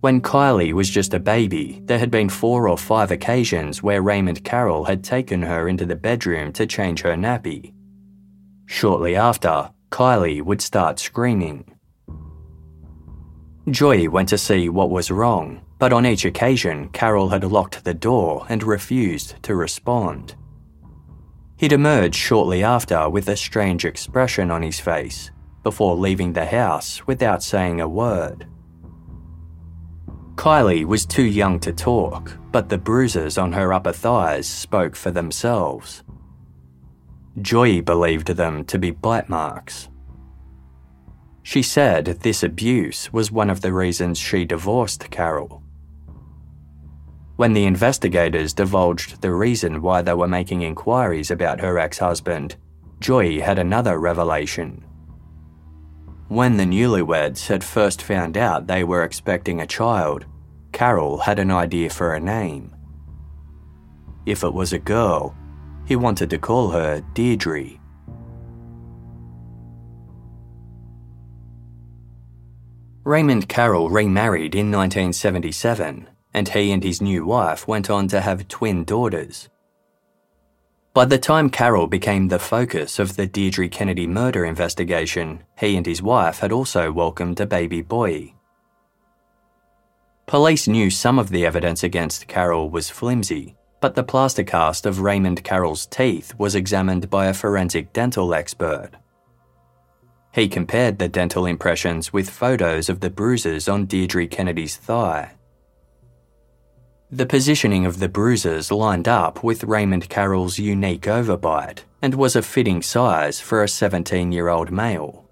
[0.00, 4.42] When Kylie was just a baby, there had been four or five occasions where Raymond
[4.42, 7.72] Carroll had taken her into the bedroom to change her nappy
[8.72, 11.76] Shortly after, Kylie would start screaming.
[13.68, 17.92] Joy went to see what was wrong, but on each occasion, Carroll had locked the
[17.92, 20.36] door and refused to respond.
[21.58, 25.30] He'd emerged shortly after with a strange expression on his face,
[25.62, 28.46] before leaving the house without saying a word.
[30.36, 35.10] Kylie was too young to talk, but the bruises on her upper thighs spoke for
[35.10, 36.02] themselves.
[37.40, 39.88] Joy believed them to be bite marks.
[41.42, 45.62] She said this abuse was one of the reasons she divorced Carroll.
[47.36, 52.56] When the investigators divulged the reason why they were making inquiries about her ex husband,
[53.00, 54.84] Joy had another revelation.
[56.28, 60.26] When the newlyweds had first found out they were expecting a child,
[60.72, 62.74] Carroll had an idea for a name.
[64.24, 65.34] If it was a girl,
[65.86, 67.78] he wanted to call her Deidre.
[73.04, 78.46] Raymond Carroll remarried in 1977, and he and his new wife went on to have
[78.46, 79.48] twin daughters.
[80.94, 85.86] By the time Carroll became the focus of the Deidre Kennedy murder investigation, he and
[85.86, 88.34] his wife had also welcomed a baby boy.
[90.26, 95.00] Police knew some of the evidence against Carroll was flimsy, but the plaster cast of
[95.00, 98.90] Raymond Carroll's teeth was examined by a forensic dental expert.
[100.32, 105.32] He compared the dental impressions with photos of the bruises on Deidre Kennedy's thigh.
[107.10, 112.42] The positioning of the bruises lined up with Raymond Carroll's unique overbite and was a
[112.42, 115.28] fitting size for a 17 year old male.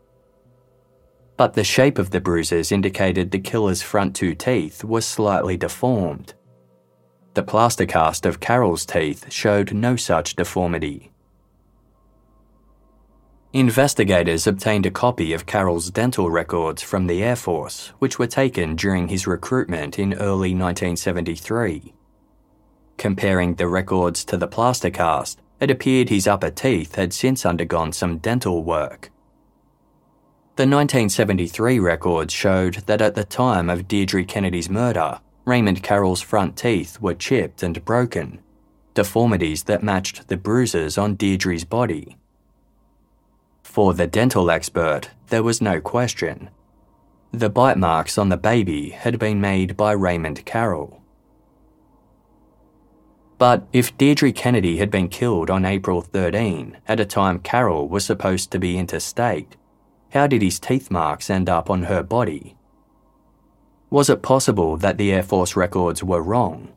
[1.37, 6.35] But the shape of the bruises indicated the killer's front two teeth were slightly deformed.
[7.35, 11.12] The plaster cast of Carroll's teeth showed no such deformity.
[13.53, 18.76] Investigators obtained a copy of Carroll's dental records from the Air Force, which were taken
[18.76, 21.93] during his recruitment in early 1973.
[22.97, 27.93] Comparing the records to the plaster cast, it appeared his upper teeth had since undergone
[27.93, 29.11] some dental work.
[30.57, 36.57] The 1973 records showed that at the time of Deidre Kennedy's murder, Raymond Carroll's front
[36.57, 38.41] teeth were chipped and broken,
[38.95, 42.16] deformities that matched the bruises on Deidre's body.
[43.62, 46.51] For the dental expert, there was no question.
[47.32, 51.01] The bite marks on the baby had been made by Raymond Carroll.
[53.38, 58.05] But if Deidre Kennedy had been killed on April 13, at a time Carroll was
[58.05, 59.57] supposed to be interstate,
[60.11, 62.57] how did his teeth marks end up on her body?
[63.91, 66.68] Was it possible that the Air Force records were wrong?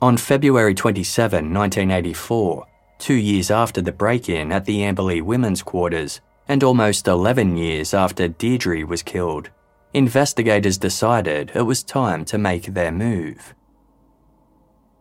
[0.00, 2.66] On February 27, 1984,
[2.98, 7.92] two years after the break in at the Amberley Women's Quarters, and almost 11 years
[7.92, 9.50] after Deidre was killed,
[9.92, 13.54] investigators decided it was time to make their move.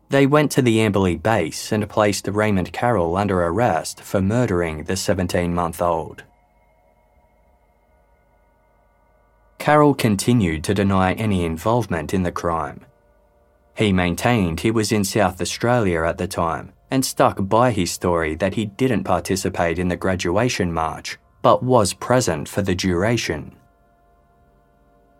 [0.09, 4.97] They went to the Amberley base and placed Raymond Carroll under arrest for murdering the
[4.97, 6.23] 17 month old.
[9.58, 12.86] Carroll continued to deny any involvement in the crime.
[13.76, 18.36] He maintained he was in South Australia at the time and stuck by his story
[18.36, 23.55] that he didn't participate in the graduation march, but was present for the duration.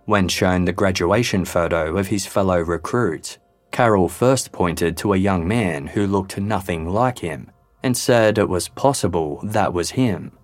[0.06, 3.38] When shown the graduation photo of his fellow recruits,
[3.72, 7.52] Carroll first pointed to a young man who looked nothing like him
[7.84, 10.37] and said it was possible that was him.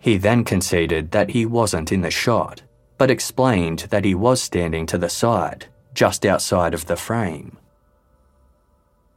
[0.00, 2.62] He then conceded that he wasn't in the shot,
[2.96, 7.58] but explained that he was standing to the side, just outside of the frame.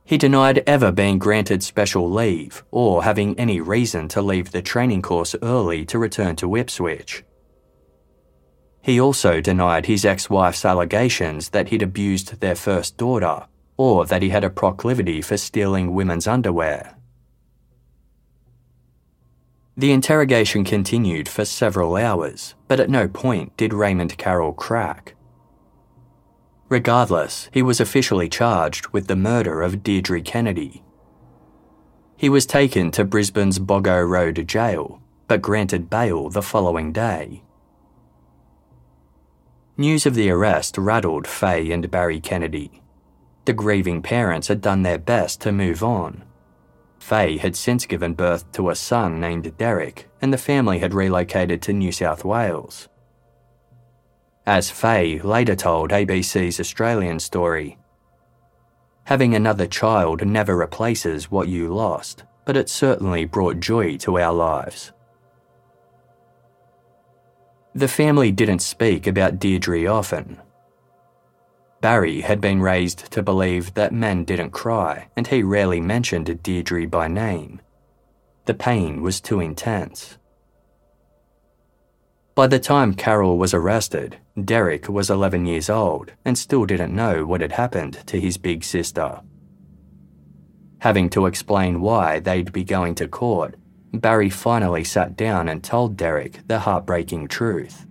[0.04, 5.02] He denied ever being granted special leave or having any reason to leave the training
[5.02, 7.24] course early to return to Ipswich.
[8.82, 14.22] He also denied his ex wife's allegations that he'd abused their first daughter or that
[14.22, 16.98] he had a proclivity for stealing women's underwear.
[19.76, 25.16] The interrogation continued for several hours, but at no point did Raymond Carroll crack.
[26.70, 30.84] Regardless, he was officially charged with the murder of Deidre Kennedy.
[32.16, 37.42] He was taken to Brisbane's Boggo Road jail, but granted bail the following day.
[39.76, 42.84] News of the arrest rattled Faye and Barry Kennedy.
[43.46, 46.24] The grieving parents had done their best to move on.
[47.04, 51.62] Faye had since given birth to a son named Derek, and the family had relocated
[51.64, 52.88] to New South Wales.
[54.46, 57.78] As Faye later told ABC's Australian story,
[59.04, 64.34] having another child never replaces what you lost, but it certainly brought joy to our
[64.34, 64.94] lives.
[67.76, 70.40] The family didn't speak about Deidre often.
[71.84, 76.90] Barry had been raised to believe that men didn't cry, and he rarely mentioned Deidre
[76.90, 77.60] by name.
[78.46, 80.18] The pain was too intense.
[82.36, 87.26] By the time Carroll was arrested, Derek was 11 years old and still didn't know
[87.26, 89.20] what had happened to his big sister.
[90.80, 93.56] Having to explain why they'd be going to court,
[93.92, 97.86] Barry finally sat down and told Derek the heartbreaking truth.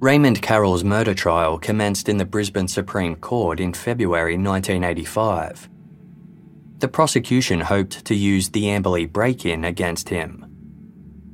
[0.00, 5.68] Raymond Carroll's murder trial commenced in the Brisbane Supreme Court in February 1985
[6.80, 10.46] the prosecution hoped to use the Amberley break in against him.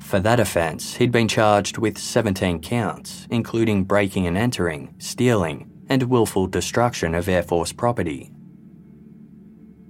[0.01, 6.03] For that offence, he'd been charged with 17 counts, including breaking and entering, stealing, and
[6.05, 8.33] willful destruction of Air Force property.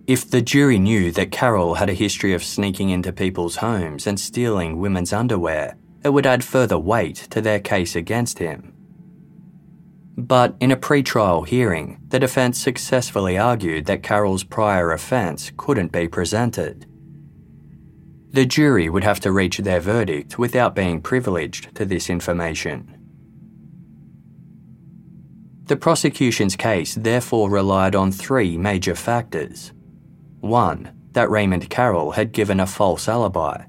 [0.07, 4.21] If the jury knew that Carroll had a history of sneaking into people's homes and
[4.21, 5.77] stealing women's underwear,
[6.07, 8.73] it would add further weight to their case against him.
[10.17, 16.07] But in a pre-trial hearing, the defence successfully argued that Carroll's prior offence couldn't be
[16.07, 16.87] presented.
[18.31, 22.93] The jury would have to reach their verdict without being privileged to this information.
[25.65, 29.73] The prosecution's case therefore relied on three major factors.
[30.39, 33.65] One, that Raymond Carroll had given a false alibi.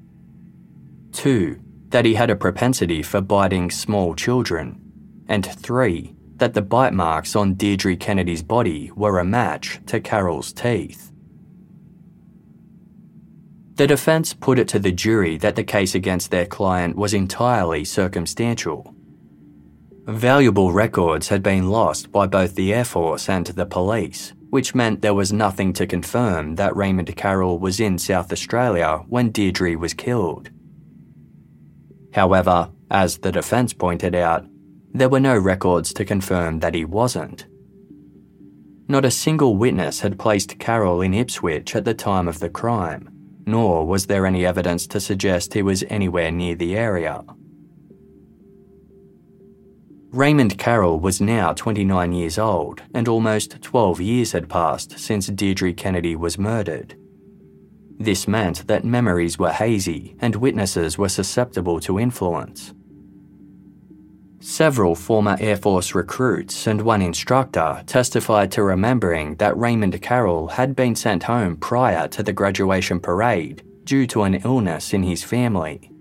[1.12, 1.60] Two,
[1.90, 4.82] that he had a propensity for biting small children,
[5.28, 10.54] and three, that the bite marks on Deidre Kennedy's body were a match to Carroll's
[10.54, 11.12] teeth.
[13.76, 17.86] The defence put it to the jury that the case against their client was entirely
[17.86, 18.94] circumstantial.
[20.06, 25.02] Valuable records had been lost by both the Air Force and the police, which meant
[25.02, 29.94] there was nothing to confirm that Raymond Carroll was in South Australia when Deidre was
[29.94, 30.50] killed.
[32.18, 34.44] However, as the defence pointed out,
[34.92, 37.46] there were no records to confirm that he wasn't.
[38.88, 43.08] Not a single witness had placed Carroll in Ipswich at the time of the crime,
[43.46, 47.24] nor was there any evidence to suggest he was anywhere near the area.
[50.12, 55.78] Raymond Carroll was now 29 years old, and almost 12 years had passed since Deidre
[55.78, 56.96] Kennedy was murdered.
[58.00, 62.74] This meant that memories were hazy and witnesses were susceptible to influence.
[64.40, 70.76] Several former Air Force recruits and one instructor testified to remembering that Raymond Carroll had
[70.76, 75.92] been sent home prior to the graduation parade due to an illness in his family.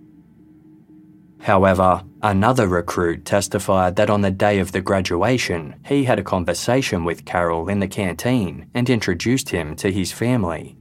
[1.40, 7.04] However, another recruit testified that on the day of the graduation, he had a conversation
[7.04, 10.75] with Carroll in the canteen and introduced him to his family.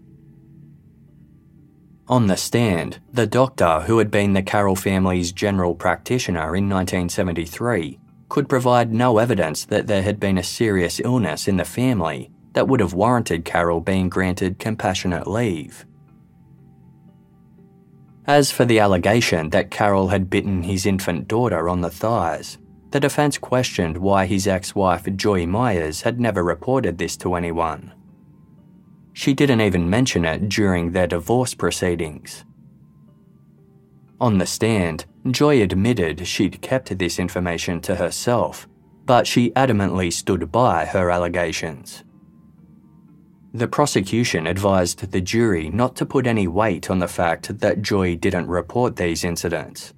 [2.08, 8.00] On the stand, the doctor who had been the Carroll family's general practitioner in 1973
[8.30, 12.68] could provide no evidence that there had been a serious illness in the family that
[12.68, 15.84] would have warranted Carroll being granted compassionate leave.
[18.28, 22.60] As for the allegation that Carroll had bitten his infant daughter on the thighs,
[22.92, 27.94] the defence questioned why his ex wife Joy Myers had never reported this to anyone.
[29.16, 32.44] She didn't even mention it during their divorce proceedings.
[34.20, 38.68] On the stand, Joy admitted she'd kept this information to herself,
[39.06, 42.04] but she adamantly stood by her allegations.
[43.54, 48.18] The prosecution advised the jury not to put any weight on the fact that Joy
[48.18, 49.94] didn't report these incidents.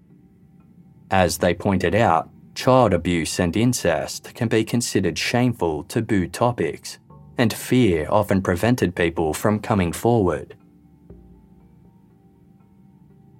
[1.09, 6.99] As they pointed out, child abuse and incest can be considered shameful taboo topics
[7.37, 10.55] and fear often prevented people from coming forward.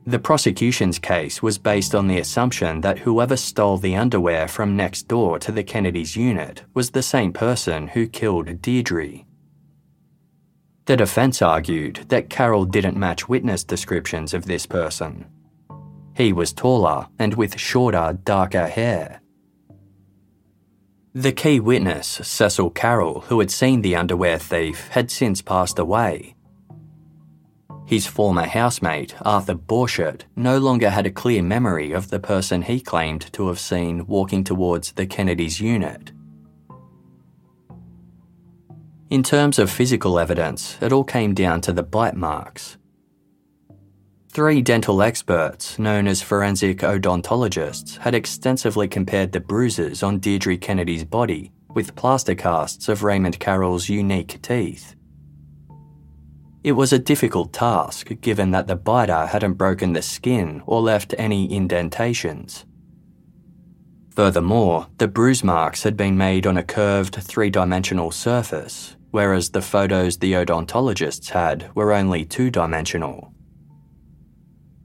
[0.06, 5.10] The prosecution's case was based on the assumption that whoever stole the underwear from next
[5.10, 9.26] door to the Kennedys' unit was the same person who killed Deidre.
[10.86, 15.26] The defence argued that Carroll didn't match witness descriptions of this person.
[16.16, 19.20] He was taller and with shorter, darker hair.
[21.18, 26.36] The key witness, Cecil Carroll, who had seen the underwear thief, had since passed away.
[27.88, 32.80] His former housemate, Arthur Borchert, no longer had a clear memory of the person he
[32.80, 36.12] claimed to have seen walking towards the Kennedys' unit.
[39.10, 42.78] In terms of physical evidence, it all came down to the bite marks.
[44.38, 51.04] Three dental experts, known as forensic odontologists, had extensively compared the bruises on Deidre Kennedy's
[51.04, 54.96] body with plaster casts of Raymond Carroll's unique teeth.
[56.64, 61.16] It was a difficult task given that the biter hadn't broken the skin or left
[61.18, 62.64] any indentations.
[64.16, 69.64] Furthermore, the bruise marks had been made on a curved three dimensional surface, whereas the
[69.64, 73.34] photos the odontologists had were only two dimensional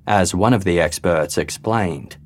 [0.07, 2.17] as one of the experts explained.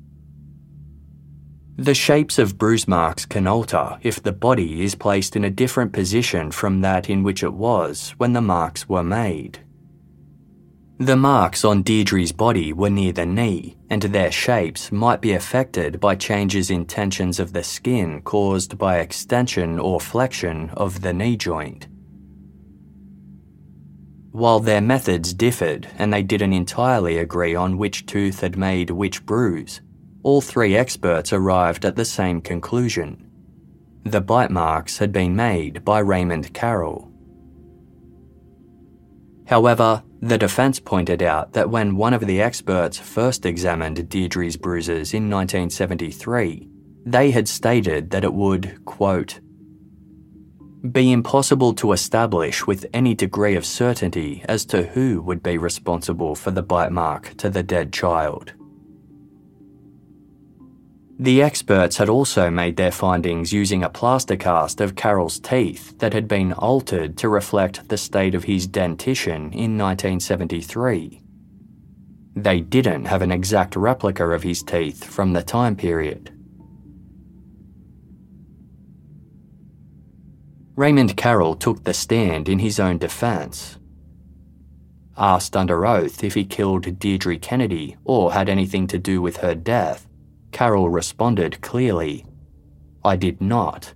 [1.77, 5.93] The shapes of bruise marks can alter if the body is placed in a different
[5.93, 9.59] position from that in which it was when the marks were made.
[10.99, 15.99] The marks on Deidre's body were near the knee, and their shapes might be affected
[15.99, 21.37] by changes in tensions of the skin caused by extension or flexion of the knee
[21.37, 21.87] joint.
[24.37, 29.25] While their methods differed and they didn't entirely agree on which tooth had made which
[29.25, 29.81] bruise,
[30.21, 33.31] all three experts arrived at the same conclusion.
[34.03, 37.11] The bite marks had been made by Raymond Carroll.
[39.47, 45.15] However, the defence pointed out that when one of the experts first examined Deidre's bruises
[45.15, 46.69] in 1973,
[47.07, 49.39] they had stated that it would, quote,
[50.91, 56.35] be impossible to establish with any degree of certainty as to who would be responsible
[56.35, 58.53] for the bite mark to the dead child.
[61.19, 66.13] The experts had also made their findings using a plaster cast of Carroll's teeth that
[66.13, 71.23] had been altered to reflect the state of his dentition in 1973.
[72.35, 76.36] They didn't have an exact replica of his teeth from the time period.
[80.77, 83.79] Raymond Carroll took the stand in his own defense.
[85.17, 89.55] Asked under oath if he killed Deidre Kennedy or had anything to do with her
[89.55, 90.07] death,
[90.51, 92.27] Carroll responded clearly,
[93.03, 93.95] I did not.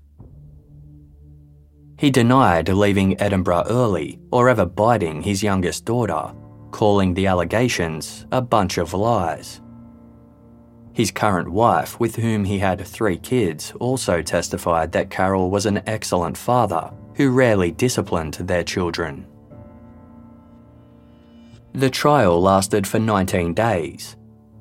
[1.99, 6.33] He denied leaving Edinburgh early or ever biting his youngest daughter,
[6.71, 9.60] calling the allegations a bunch of lies.
[10.93, 15.81] His current wife, with whom he had three kids, also testified that Carroll was an
[15.87, 19.25] excellent father who rarely disciplined their children.
[21.73, 24.17] The trial lasted for 19 days.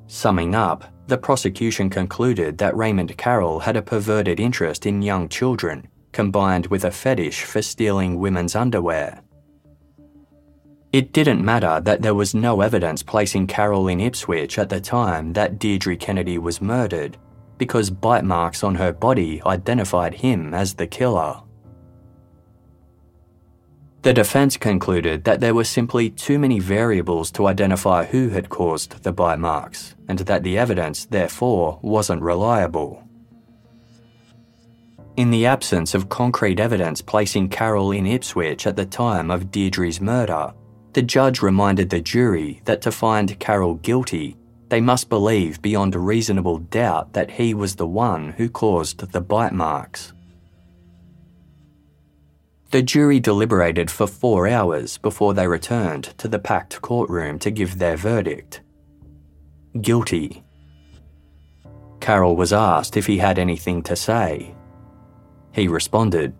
[0.07, 5.87] Summing up, the prosecution concluded that Raymond Carroll had a perverted interest in young children,
[6.13, 9.21] combined with a fetish for stealing women's underwear.
[10.93, 15.31] It didn't matter that there was no evidence placing Carroll in Ipswich at the time
[15.33, 17.17] that Deidre Kennedy was murdered,
[17.57, 21.41] because bite marks on her body identified him as the killer.
[24.01, 29.03] The defence concluded that there were simply too many variables to identify who had caused
[29.03, 33.07] the bite marks, and that the evidence, therefore, wasn't reliable.
[35.15, 40.01] In the absence of concrete evidence placing Carroll in Ipswich at the time of Deidre's
[40.01, 40.51] murder,
[40.93, 44.37] the judge reminded the jury that to find Carroll guilty,
[44.69, 49.21] they must believe beyond a reasonable doubt that he was the one who caused the
[49.21, 50.13] bite marks.
[52.71, 57.77] The jury deliberated for four hours before they returned to the packed courtroom to give
[57.77, 58.61] their verdict.
[59.81, 60.43] Guilty.
[61.99, 64.55] Carroll was asked if he had anything to say.
[65.51, 66.33] He responded,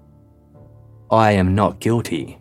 [1.11, 2.40] I am not guilty.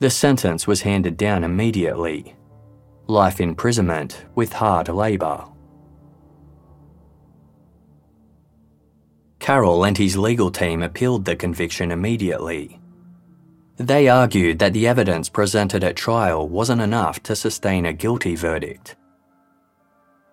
[0.00, 2.34] The sentence was handed down immediately
[3.06, 5.44] life imprisonment with hard labour.
[9.40, 12.80] Carroll and his legal team appealed the conviction immediately.
[13.76, 18.96] They argued that the evidence presented at trial wasn't enough to sustain a guilty verdict.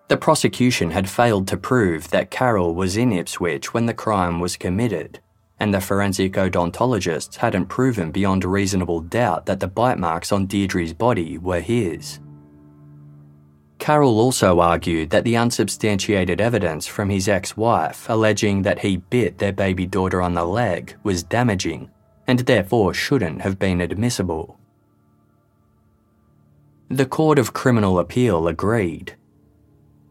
[0.08, 4.56] The prosecution had failed to prove that Carroll was in Ipswich when the crime was
[4.56, 5.20] committed
[5.60, 10.92] and the forensic odontologists hadn't proven beyond reasonable doubt that the bite marks on Deidre's
[10.92, 12.20] body were his.
[13.78, 19.38] Carroll also argued that the unsubstantiated evidence from his ex wife alleging that he bit
[19.38, 21.90] their baby daughter on the leg was damaging
[22.26, 24.58] and therefore shouldn't have been admissible.
[26.90, 29.14] The Court of Criminal Appeal agreed.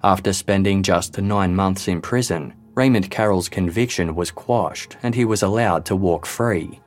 [0.03, 5.41] After spending just nine months in prison, Raymond Carroll's conviction was quashed and he was
[5.41, 6.79] allowed to walk free.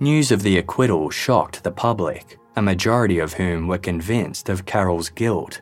[0.00, 5.10] News of the acquittal shocked the public, a majority of whom were convinced of Carroll's
[5.10, 5.60] guilt.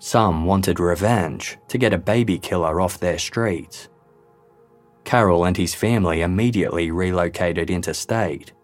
[0.00, 3.88] Some wanted revenge to get a baby killer off their streets.
[5.04, 8.54] Carroll and his family immediately relocated interstate.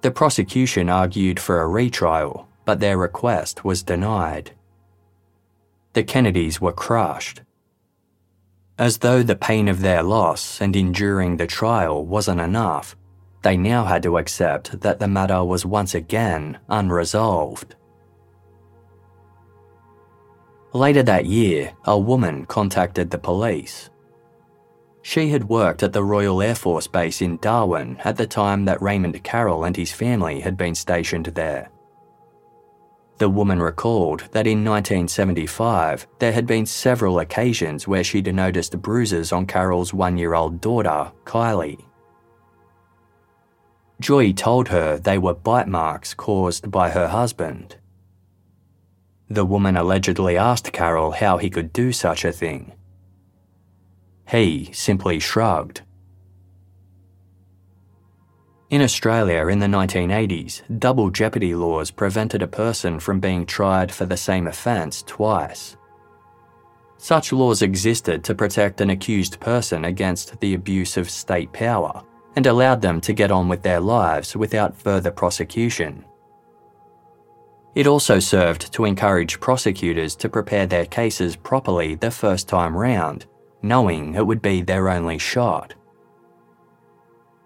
[0.00, 4.52] The prosecution argued for a retrial, but their request was denied
[5.92, 7.42] the Kennedys were crushed.
[8.78, 12.96] As though the pain of their loss and enduring the trial wasn't enough,
[13.42, 17.74] they now had to accept that the matter was once again unresolved.
[20.72, 23.90] Later that year, a woman contacted the police.
[25.02, 28.82] She had worked at the Royal Air Force Base in Darwin at the time that
[28.82, 31.70] Raymond Carroll and his family had been stationed there.
[33.18, 39.32] The woman recalled that in 1975 there had been several occasions where she'd noticed bruises
[39.32, 41.84] on Carroll's one year old daughter, Kylie.
[44.00, 47.76] Joy told her they were bite marks caused by her husband.
[49.28, 52.72] The woman allegedly asked Carroll how he could do such a thing.
[54.28, 55.82] He simply shrugged
[58.70, 64.04] in Australia in the 1980s, double jeopardy laws prevented a person from being tried for
[64.04, 65.76] the same offence twice.
[66.98, 72.02] Such laws existed to protect an accused person against the abuse of state power
[72.36, 76.04] and allowed them to get on with their lives without further prosecution.
[77.74, 83.26] It also served to encourage prosecutors to prepare their cases properly the first time round,
[83.62, 85.74] knowing it would be their only shot.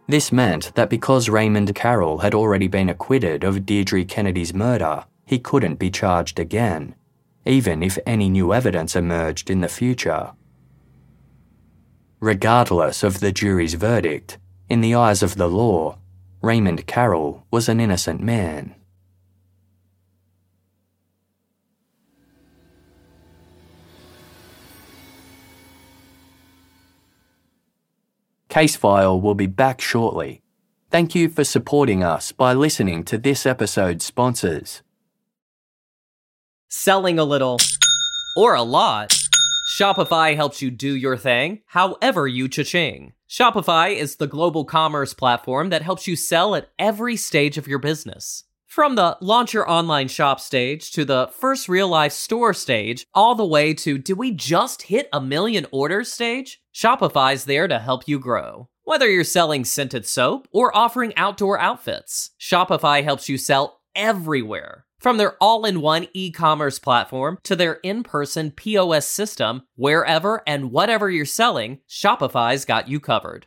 [0.09, 5.39] This meant that because Raymond Carroll had already been acquitted of Deidre Kennedy's murder, he
[5.39, 6.95] couldn't be charged again,
[7.47, 10.33] even if any new evidence emerged in the future.
[12.21, 14.39] Regardless of the jury's verdict,
[14.69, 15.99] in the eyes of the law,
[16.41, 18.75] Raymond Carroll was an innocent man.
[28.53, 30.43] Casefile will be back shortly.
[30.91, 34.83] Thank you for supporting us by listening to this episode's sponsors.
[36.69, 37.57] Selling a little
[38.37, 39.17] or a lot,
[39.75, 43.15] Shopify helps you do your thing however you cha-ching.
[43.27, 47.79] Shopify is the global commerce platform that helps you sell at every stage of your
[47.79, 48.45] business.
[48.67, 53.35] From the launch your online shop stage to the first real life store stage, all
[53.35, 56.62] the way to did we just hit a million orders stage?
[56.75, 58.69] Shopify's there to help you grow.
[58.85, 64.87] Whether you're selling scented soap or offering outdoor outfits, Shopify helps you sell everywhere.
[64.99, 70.43] From their all in one e commerce platform to their in person POS system, wherever
[70.47, 73.47] and whatever you're selling, Shopify's got you covered.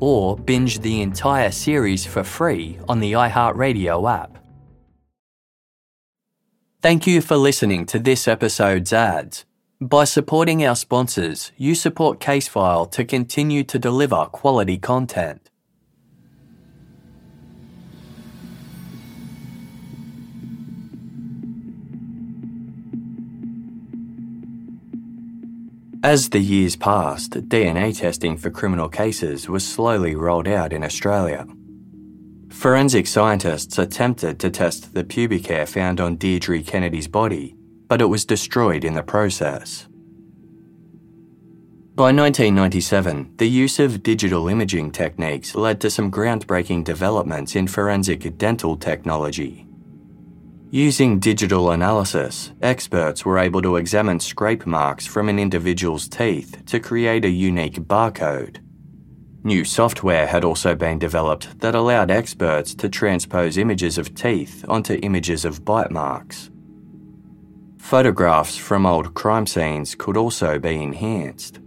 [0.00, 4.38] or binge the entire series for free on the iHeartRadio app.
[6.82, 9.44] Thank you for listening to this episode's ads.
[9.80, 15.45] By supporting our sponsors, you support Casefile to continue to deliver quality content.
[26.06, 31.48] As the years passed, DNA testing for criminal cases was slowly rolled out in Australia.
[32.48, 37.56] Forensic scientists attempted to test the pubic hair found on Deidre Kennedy's body,
[37.88, 39.88] but it was destroyed in the process.
[41.96, 48.38] By 1997, the use of digital imaging techniques led to some groundbreaking developments in forensic
[48.38, 49.65] dental technology.
[50.70, 56.80] Using digital analysis, experts were able to examine scrape marks from an individual's teeth to
[56.80, 58.58] create a unique barcode.
[59.44, 64.98] New software had also been developed that allowed experts to transpose images of teeth onto
[65.04, 66.50] images of bite marks.
[67.78, 71.60] Photographs from old crime scenes could also be enhanced.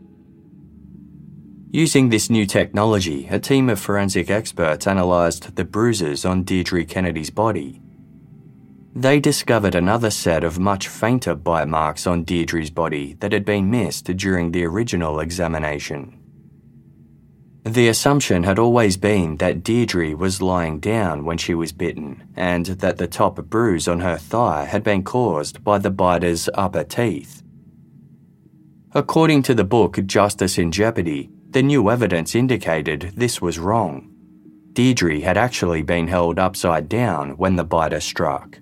[1.72, 7.30] Using this new technology, a team of forensic experts analysed the bruises on Deidre Kennedy's
[7.30, 7.82] body
[8.96, 13.70] they discovered another set of much fainter bite marks on Deidre's body that had been
[13.70, 16.16] missed during the original examination.
[17.64, 22.66] The assumption had always been that Deidre was lying down when she was bitten, and
[22.66, 27.44] that the top bruise on her thigh had been caused by the biter's upper teeth.
[28.94, 34.10] According to the book Justice in Jeopardy, the new evidence indicated this was wrong.
[34.74, 38.60] Deidre had actually been held upside down when the biter struck.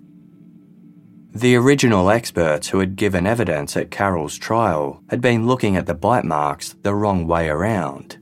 [1.37, 5.93] The original experts who had given evidence at Carroll's trial had been looking at the
[5.93, 8.17] bite marks the wrong way around.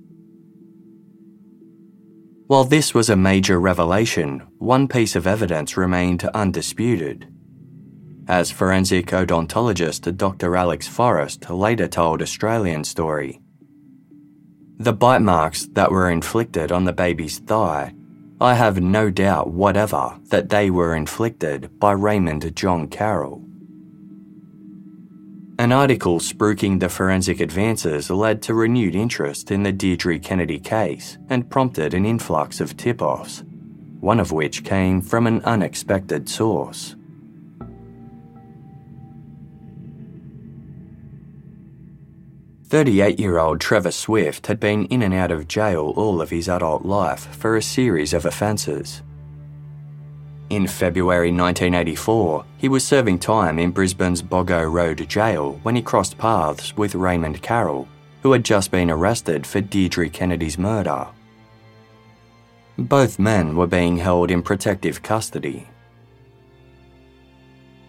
[2.48, 7.26] While this was a major revelation, one piece of evidence remained undisputed.
[8.28, 10.58] As forensic odontologist Dr.
[10.58, 13.40] Alex Forrest later told Australian Story,
[14.78, 17.94] the bite marks that were inflicted on the baby's thigh
[18.42, 23.42] I have no doubt whatever that they were inflicted by Raymond John Carroll.
[25.58, 31.18] An article spruiking the forensic advances led to renewed interest in the Deidre Kennedy case
[31.30, 33.42] and prompted an influx of tip offs,
[34.02, 36.98] one of which came from an unexpected source.
[42.68, 47.28] Thirty-eight-year-old Trevor Swift had been in and out of jail all of his adult life
[47.36, 49.04] for a series of offences.
[50.50, 56.18] In February 1984, he was serving time in Brisbane's Boggo Road jail when he crossed
[56.18, 57.88] paths with Raymond Carroll,
[58.24, 61.08] who had just been arrested for Deidre Kennedy's murder.
[62.80, 65.68] Both men were being held in protective custody.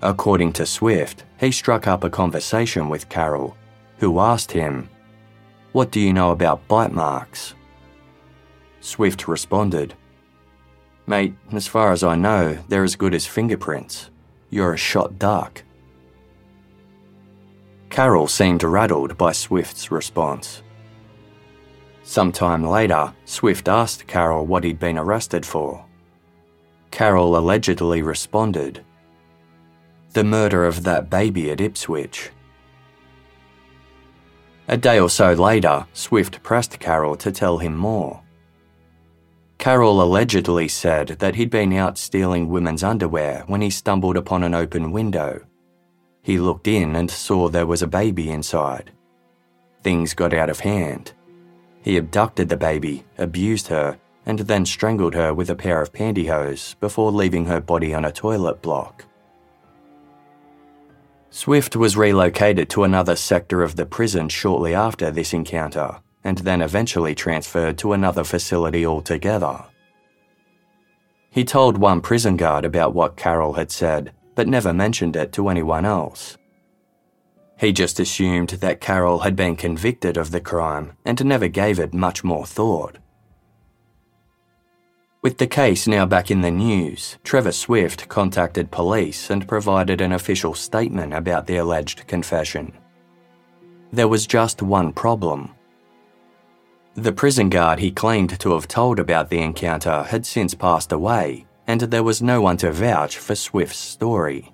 [0.03, 3.57] According to Swift, he struck up a conversation with Carroll,
[3.99, 4.89] who asked him,
[5.73, 7.55] What do you know about bite marks?
[8.81, 9.95] Swift responded,
[11.07, 14.11] Mate, as far as I know, they're as good as fingerprints.
[14.51, 15.63] You're a shot duck.
[17.91, 20.63] Carroll seemed rattled by Swift's response.
[22.03, 25.85] Sometime later, Swift asked Carroll what he'd been arrested for.
[26.91, 28.85] Carroll allegedly responded,
[30.13, 32.31] The murder of that baby at Ipswich.
[34.69, 38.21] A day or so later, Swift pressed Carroll to tell him more.
[39.59, 44.55] Carroll allegedly said that he'd been out stealing women's underwear when he stumbled upon an
[44.55, 45.41] open window.
[46.23, 48.91] He looked in and saw there was a baby inside.
[49.83, 51.13] Things got out of hand.
[51.83, 56.75] He abducted the baby, abused her, and then strangled her with a pair of pantyhose
[56.81, 59.05] before leaving her body on a toilet block.
[61.37, 66.63] Swift was relocated to another sector of the prison shortly after this encounter and then
[66.63, 69.63] eventually transferred to another facility altogether.
[71.29, 75.51] He told one prison guard about what Carroll had said, but never mentioned it to
[75.51, 76.39] anyone else.
[77.61, 81.93] He just assumed that Carroll had been convicted of the crime and never gave it
[81.93, 82.97] much more thought.
[85.27, 90.13] With the case now back in the news, Trevor Swift contacted police and provided an
[90.13, 92.73] official statement about the alleged confession.
[93.93, 95.53] There was just one problem.
[96.95, 101.47] The prison guard he claimed to have told about the encounter had since passed away,
[101.67, 104.53] and there was no one to vouch for Swift's story.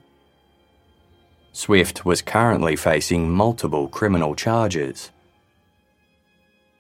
[1.52, 5.11] Swift was currently facing multiple criminal charges.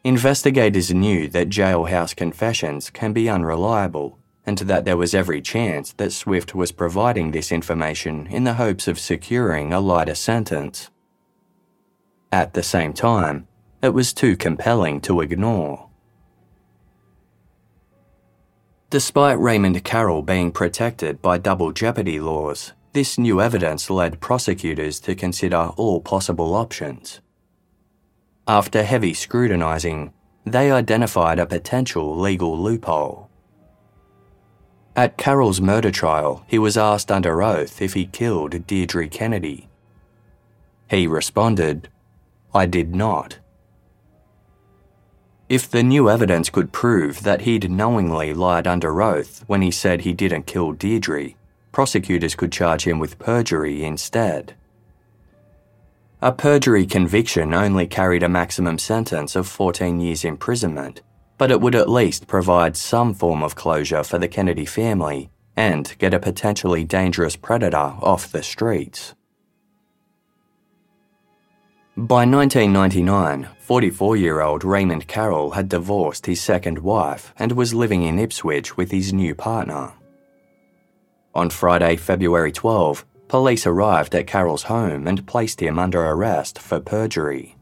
[0.04, 6.10] Investigators knew that jailhouse confessions can be unreliable, and that there was every chance that
[6.10, 10.90] Swift was providing this information in the hopes of securing a lighter sentence.
[12.32, 13.46] At the same time,
[13.80, 15.88] it was too compelling to ignore.
[18.90, 25.14] Despite Raymond Carroll being protected by double jeopardy laws, this new evidence led prosecutors to
[25.14, 27.20] consider all possible options.
[28.48, 30.12] After heavy scrutinising,
[30.44, 33.30] they identified a potential legal loophole.
[34.96, 39.68] At Carroll's murder trial, he was asked under oath if he killed Deidre Kennedy.
[40.90, 41.88] He responded,
[42.52, 43.38] I did not.
[45.48, 50.00] If the new evidence could prove that he'd knowingly lied under oath when he said
[50.00, 51.36] he didn't kill Deidre,
[51.70, 54.54] prosecutors could charge him with perjury instead.
[56.24, 61.02] A perjury conviction only carried a maximum sentence of 14 years imprisonment,
[61.36, 65.92] but it would at least provide some form of closure for the Kennedy family and
[65.98, 69.16] get a potentially dangerous predator off the streets.
[71.96, 78.04] By 1999, 44 year old Raymond Carroll had divorced his second wife and was living
[78.04, 79.92] in Ipswich with his new partner.
[81.34, 86.78] On Friday, February 12, police arrived at Carroll's home and placed him under arrest for
[86.78, 87.56] perjury.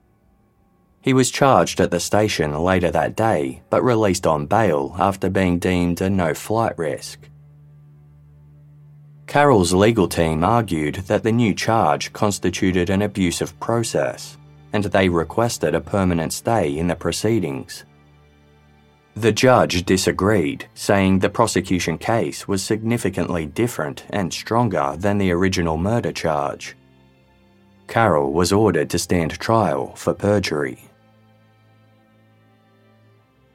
[1.01, 5.61] He was charged at the station later that day but released on bail after being
[5.61, 7.21] deemed a no flight risk.
[9.29, 14.39] Carroll's legal team argued that the new charge constituted an abusive process,
[14.73, 17.85] and they requested a permanent stay in the proceedings.
[19.17, 25.77] The judge disagreed, saying the prosecution case was significantly different and stronger than the original
[25.77, 26.77] murder charge.
[27.89, 30.79] Carroll was ordered to stand trial for perjury.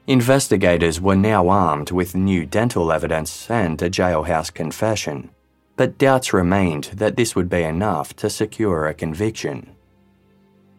[0.06, 5.30] Investigators were now armed with new dental evidence and a jailhouse confession
[5.76, 9.76] but doubts remained that this would be enough to secure a conviction.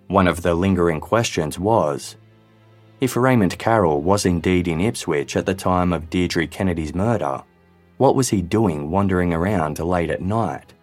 [0.08, 2.16] One of the lingering questions was
[3.00, 7.44] if Raymond Carroll was indeed in Ipswich at the time of Deidre Kennedy's murder,
[7.98, 10.74] what was he doing wandering around late at night?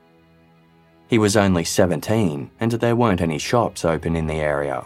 [1.08, 4.84] He was only 17 and there weren't any shops open in the area.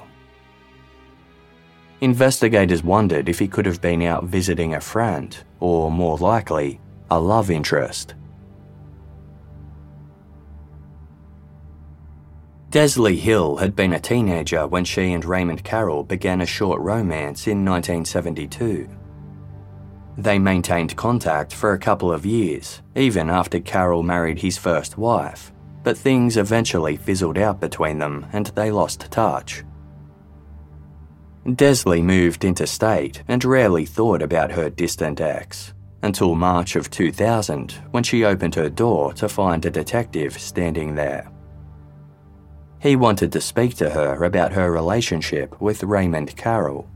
[2.00, 7.18] Investigators wondered if he could have been out visiting a friend, or more likely, a
[7.18, 8.14] love interest.
[12.70, 17.46] Desley Hill had been a teenager when she and Raymond Carroll began a short romance
[17.46, 18.86] in 1972.
[20.18, 25.50] They maintained contact for a couple of years, even after Carroll married his first wife,
[25.82, 29.64] but things eventually fizzled out between them and they lost touch.
[31.46, 38.02] Desley moved interstate and rarely thought about her distant ex until March of 2000 when
[38.02, 41.30] she opened her door to find a detective standing there.
[42.80, 46.88] He wanted to speak to her about her relationship with Raymond Carroll.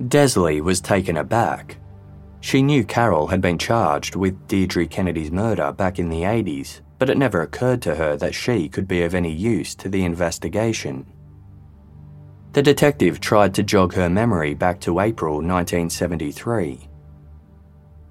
[0.00, 1.76] Desley was taken aback.
[2.40, 7.10] She knew Carroll had been charged with Deidre Kennedy's murder back in the 80s, but
[7.10, 11.04] it never occurred to her that she could be of any use to the investigation.
[12.52, 16.88] The detective tried to jog her memory back to April 1973.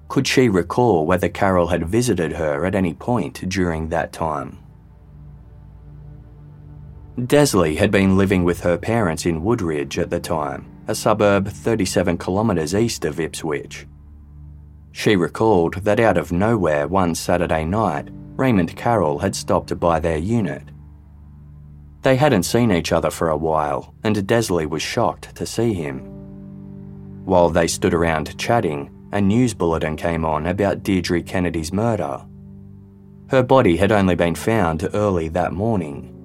[0.08, 4.59] Could she recall whether Carroll had visited her at any point during that time?
[7.18, 12.16] Desley had been living with her parents in Woodridge at the time, a suburb 37
[12.16, 13.86] kilometres east of Ipswich.
[14.92, 20.16] She recalled that out of nowhere one Saturday night, Raymond Carroll had stopped by their
[20.16, 20.62] unit.
[22.02, 25.98] They hadn't seen each other for a while, and Desley was shocked to see him.
[27.24, 32.24] While they stood around chatting, a news bulletin came on about Deidre Kennedy's murder.
[33.28, 36.16] Her body had only been found early that morning.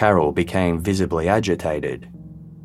[0.00, 2.08] Carroll became visibly agitated.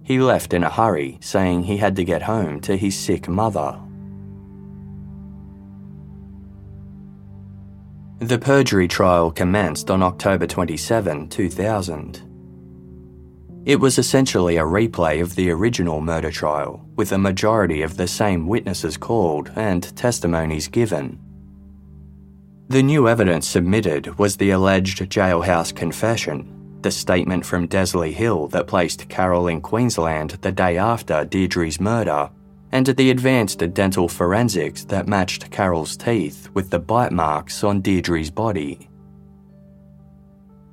[0.03, 3.77] He left in a hurry, saying he had to get home to his sick mother.
[8.19, 12.21] The perjury trial commenced on October 27, 2000.
[13.65, 18.07] It was essentially a replay of the original murder trial, with a majority of the
[18.07, 21.19] same witnesses called and testimonies given.
[22.69, 26.54] The new evidence submitted was the alleged jailhouse confession,
[26.85, 32.29] the statement from Desley Hill that placed Carroll in Queensland the day after Deidre's murder,
[32.71, 38.29] and the advanced dental forensics that matched Carroll's teeth with the bite marks on Deidre's
[38.29, 38.87] body.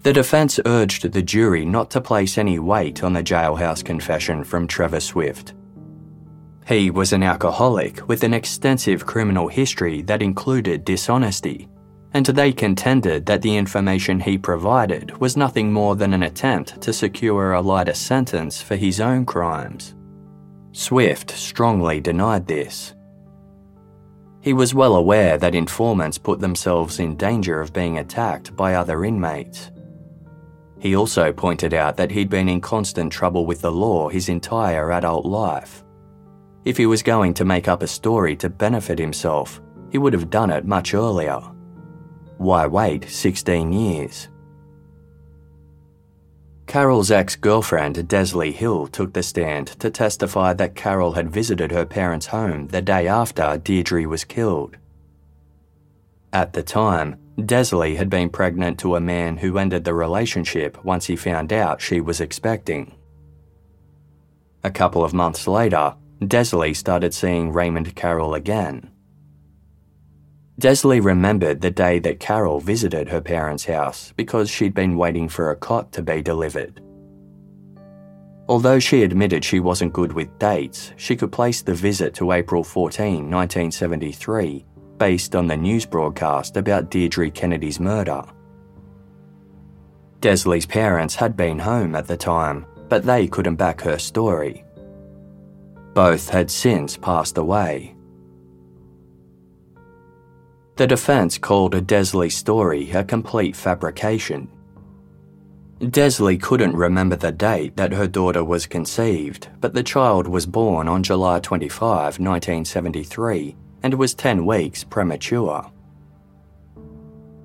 [0.03, 4.67] The defence urged the jury not to place any weight on the jailhouse confession from
[4.67, 5.55] Trevor Swift.
[6.69, 11.71] He was an alcoholic with an extensive criminal history that included dishonesty,
[12.15, 16.93] and they contended that the information he provided was nothing more than an attempt to
[16.93, 19.95] secure a lighter sentence for his own crimes.
[20.73, 22.95] Swift strongly denied this.
[24.41, 29.05] He was well aware that informants put themselves in danger of being attacked by other
[29.05, 29.71] inmates.
[30.81, 34.93] He also pointed out that he'd been in constant trouble with the law his entire
[34.93, 35.85] adult life.
[36.65, 39.61] If he was going to make up a story to benefit himself,
[39.91, 41.41] he would have done it much earlier.
[42.43, 44.27] Why wait 16 years?
[46.67, 51.87] Carroll's ex girlfriend, Desley Hill, took the stand to testify that Carroll had visited her
[51.87, 54.77] parents' home the day after Deidre was killed.
[56.33, 61.07] At the time, Desley had been pregnant to a man who ended the relationship once
[61.07, 62.93] he found out she was expecting.
[64.65, 68.92] A couple of months later, Desley started seeing Raymond Carroll again.
[70.61, 75.51] Desley remembered the day that Carroll visited her parents' house because she'd been waiting for
[75.51, 76.81] a cot to be delivered.
[78.49, 82.63] Although she admitted she wasn't good with dates, she could place the visit to April
[82.63, 84.65] 14, 1973,
[84.99, 88.23] based on the news broadcast about Deidre Kennedy's murder.
[90.21, 94.65] Desley's parents had been home at the time, but they couldn't back her story.
[95.95, 97.92] Both had since passed away.
[100.83, 104.49] The defense called Desley's story a complete fabrication.
[105.79, 110.89] Desley couldn't remember the date that her daughter was conceived, but the child was born
[110.89, 113.55] on July 25, 1973,
[113.85, 115.71] and was 10 weeks premature.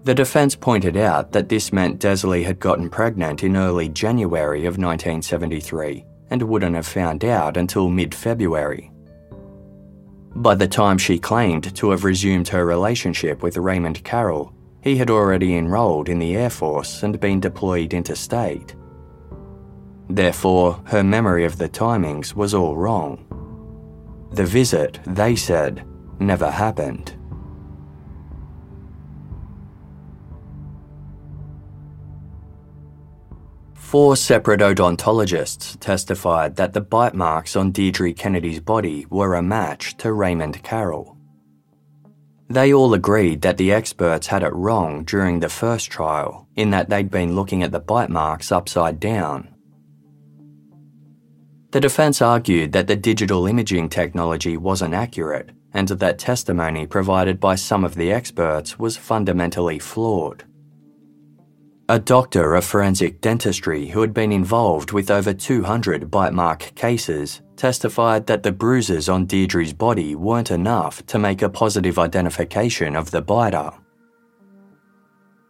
[0.02, 4.80] The defense pointed out that this meant Desley had gotten pregnant in early January of
[4.80, 8.92] 1973 and wouldn't have found out until mid February.
[10.38, 15.10] By the time she claimed to have resumed her relationship with Raymond Carroll, he had
[15.10, 18.76] already enrolled in the Air Force and been deployed interstate.
[20.08, 23.26] Therefore, her memory of the timings was all wrong.
[24.32, 25.84] The visit, they said,
[26.20, 27.17] never happened.
[33.88, 39.96] Four separate odontologists testified that the bite marks on Deidre Kennedy's body were a match
[40.00, 41.16] to Raymond Carroll.
[42.50, 46.90] They all agreed that the experts had it wrong during the first trial, in that
[46.90, 49.56] they'd been looking at the bite marks upside down.
[51.72, 57.56] The defence argued that the digital imaging technology wasn't accurate and that testimony provided by
[57.56, 60.44] some of the experts was fundamentally flawed.
[61.90, 67.42] A doctor of forensic dentistry who had been involved with over 200 bite mark cases
[67.56, 73.12] testified that the bruises on Deidre's body weren't enough to make a positive identification of
[73.12, 73.72] the biter.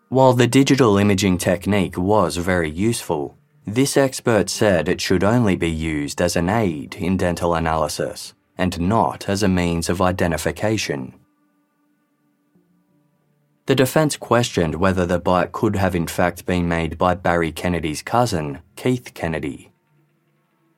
[0.10, 3.36] While the digital imaging technique was very useful,
[3.66, 8.80] this expert said it should only be used as an aid in dental analysis and
[8.80, 11.17] not as a means of identification.
[13.68, 18.02] The defence questioned whether the bite could have in fact been made by Barry Kennedy's
[18.02, 19.74] cousin, Keith Kennedy.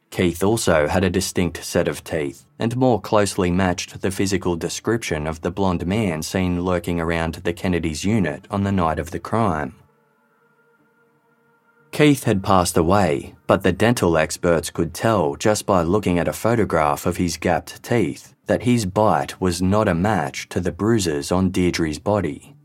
[0.09, 5.27] Keith also had a distinct set of teeth and more closely matched the physical description
[5.27, 9.19] of the blonde man seen lurking around the Kennedys' unit on the night of the
[9.19, 9.75] crime.
[11.91, 16.33] Keith had passed away, but the dental experts could tell just by looking at a
[16.33, 21.31] photograph of his gapped teeth that his bite was not a match to the bruises
[21.31, 22.55] on Deidre's body.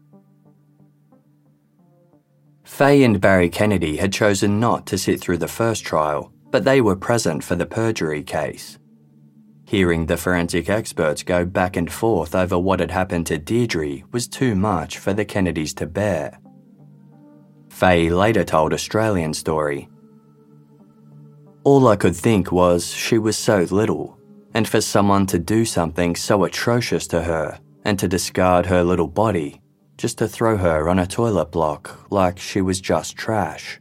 [2.74, 6.80] Faye and Barry Kennedy had chosen not to sit through the first trial, but they
[6.80, 8.80] were present for the perjury case.
[9.64, 14.26] Hearing the forensic experts go back and forth over what had happened to Deidre was
[14.26, 16.40] too much for the Kennedys to bear.
[17.68, 19.88] Faye later told Australian Story.
[21.62, 24.18] All I could think was she was so little,
[24.52, 29.06] and for someone to do something so atrocious to her and to discard her little
[29.06, 29.60] body
[29.96, 33.80] just to throw her on a toilet block like she was just trash.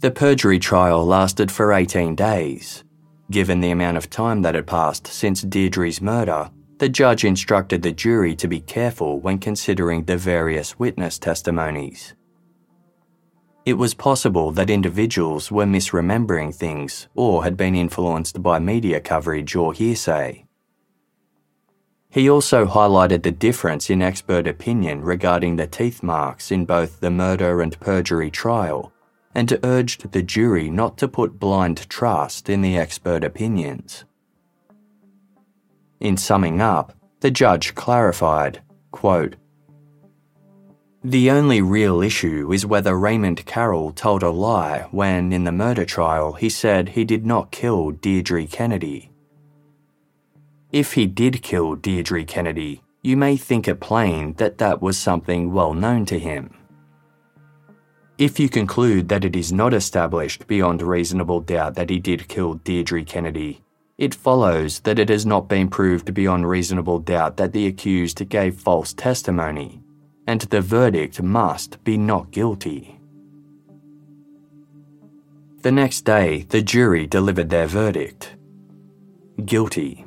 [0.00, 2.84] The perjury trial lasted for 18 days.
[3.30, 7.92] Given the amount of time that had passed since Deidre's murder, the judge instructed the
[7.92, 12.14] jury to be careful when considering the various witness testimonies.
[13.64, 19.56] It was possible that individuals were misremembering things or had been influenced by media coverage
[19.56, 20.43] or hearsay.
[22.14, 27.10] He also highlighted the difference in expert opinion regarding the teeth marks in both the
[27.10, 28.92] murder and perjury trial,
[29.34, 34.04] and urged the jury not to put blind trust in the expert opinions.
[35.98, 38.62] In summing up, the judge clarified,
[38.92, 39.34] quote,
[41.02, 45.84] the only real issue is whether Raymond Carroll told a lie when, in the murder
[45.84, 49.10] trial, he said he did not kill Deidre Kennedy.
[50.74, 55.52] If he did kill Deidre Kennedy, you may think it plain that that was something
[55.52, 56.52] well known to him.
[58.18, 62.56] If you conclude that it is not established beyond reasonable doubt that he did kill
[62.56, 63.62] Deidre Kennedy,
[63.98, 68.56] it follows that it has not been proved beyond reasonable doubt that the accused gave
[68.56, 69.80] false testimony,
[70.26, 72.98] and the verdict must be not guilty.
[75.62, 78.34] The next day, the jury delivered their verdict
[79.44, 80.03] guilty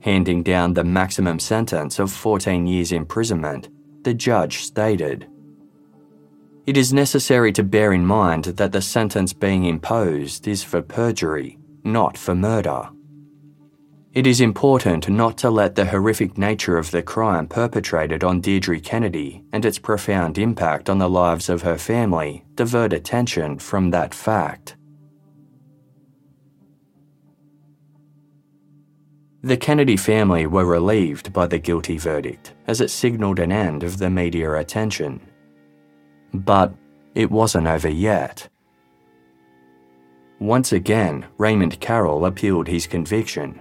[0.00, 3.68] handing down the maximum sentence of 14 years imprisonment,
[4.02, 5.26] the judge stated.
[6.66, 11.58] It is necessary to bear in mind that the sentence being imposed is for perjury,
[11.82, 12.90] not for murder.
[14.14, 18.82] It is important not to let the horrific nature of the crime perpetrated on Deidre
[18.82, 24.14] Kennedy and its profound impact on the lives of her family divert attention from that
[24.14, 24.77] fact.
[29.42, 33.98] The Kennedy family were relieved by the guilty verdict, as it signalled an end of
[33.98, 35.20] the media attention.
[36.34, 36.74] But
[37.14, 38.48] it wasn't over yet.
[40.40, 43.60] Once again, Raymond Carroll appealed his conviction.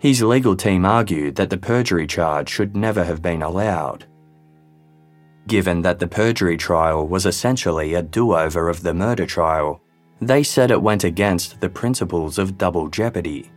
[0.00, 4.06] His legal team argued that the perjury charge should never have been allowed.
[5.46, 9.80] Given that the perjury trial was essentially a do over of the murder trial,
[10.20, 13.50] they said it went against the principles of double jeopardy.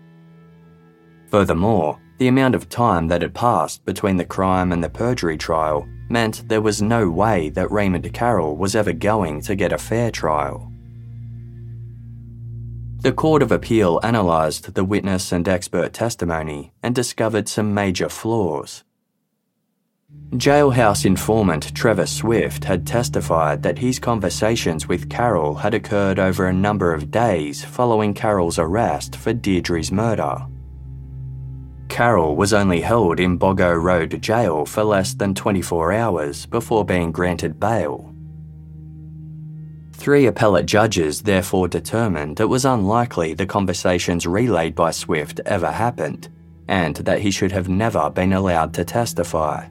[1.34, 5.84] Furthermore, the amount of time that had passed between the crime and the perjury trial
[6.08, 10.12] meant there was no way that Raymond Carroll was ever going to get a fair
[10.12, 10.72] trial.
[13.00, 18.84] The Court of Appeal analysed the witness and expert testimony and discovered some major flaws.
[20.34, 26.54] Jailhouse informant Trevor Swift had testified that his conversations with Carroll had occurred over a
[26.54, 30.46] number of days following Carroll's arrest for Deidre's murder.
[31.94, 37.12] Carroll was only held in Boggo Road Jail for less than 24 hours before being
[37.12, 38.12] granted bail.
[39.92, 46.30] Three appellate judges therefore determined it was unlikely the conversations relayed by Swift ever happened,
[46.68, 49.68] and that he should have never been allowed to testify.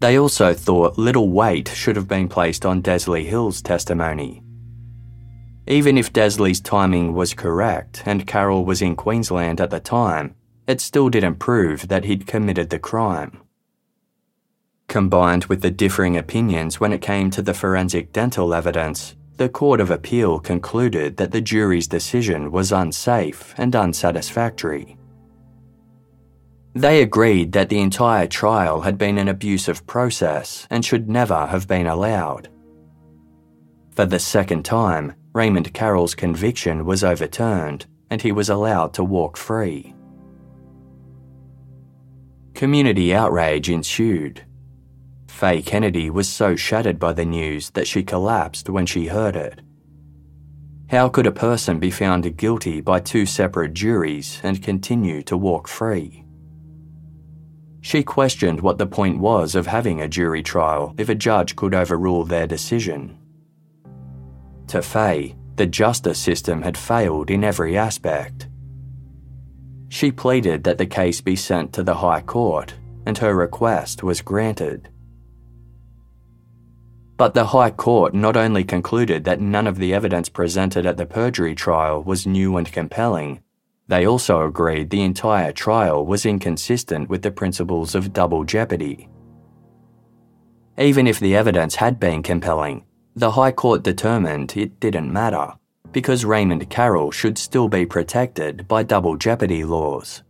[0.00, 4.42] They also thought little weight should have been placed on Desley Hill's testimony.
[5.66, 10.34] Even if Desley's timing was correct and Carroll was in Queensland at the time,
[10.66, 13.40] it still didn't prove that he'd committed the crime.
[14.88, 19.80] Combined with the differing opinions when it came to the forensic dental evidence, the Court
[19.80, 24.96] of Appeal concluded that the jury's decision was unsafe and unsatisfactory.
[26.74, 31.66] They agreed that the entire trial had been an abusive process and should never have
[31.66, 32.48] been allowed.
[33.90, 39.36] For the second time, Raymond Carroll's conviction was overturned and he was allowed to walk
[39.36, 39.94] free.
[42.54, 44.44] Community outrage ensued.
[45.28, 49.60] Faye Kennedy was so shattered by the news that she collapsed when she heard it.
[50.90, 55.68] How could a person be found guilty by two separate juries and continue to walk
[55.68, 56.24] free?
[57.80, 61.74] She questioned what the point was of having a jury trial if a judge could
[61.74, 63.19] overrule their decision.
[64.70, 68.46] To Faye, the justice system had failed in every aspect.
[69.88, 72.74] She pleaded that the case be sent to the High Court,
[73.04, 74.88] and her request was granted.
[77.16, 81.04] But the High Court not only concluded that none of the evidence presented at the
[81.04, 83.40] perjury trial was new and compelling,
[83.88, 89.08] they also agreed the entire trial was inconsistent with the principles of double jeopardy.
[90.78, 92.84] Even if the evidence had been compelling,
[93.16, 95.54] the High Court determined it didn't matter
[95.92, 100.22] because Raymond Carroll should still be protected by double jeopardy laws.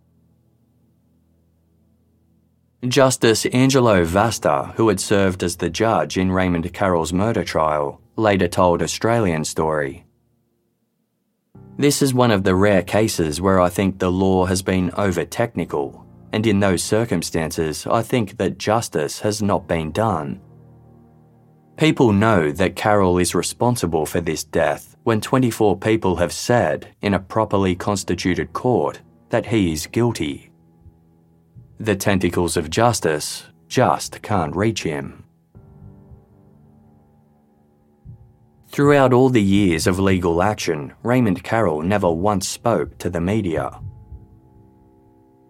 [2.89, 8.48] Justice Angelo Vasta, who had served as the judge in Raymond Carroll's murder trial, later
[8.48, 10.07] told Australian Story.
[11.77, 15.27] This is one of the rare cases where I think the law has been over
[15.27, 20.40] technical, and in those circumstances, I think that justice has not been done.
[21.81, 27.15] People know that Carroll is responsible for this death when 24 people have said, in
[27.15, 29.01] a properly constituted court,
[29.31, 30.51] that he is guilty.
[31.78, 35.24] The tentacles of justice just can't reach him.
[38.69, 43.81] Throughout all the years of legal action, Raymond Carroll never once spoke to the media.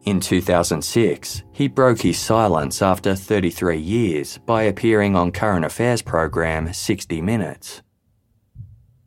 [0.05, 6.72] In 2006, he broke his silence after 33 years by appearing on current affairs program
[6.72, 7.82] 60 Minutes.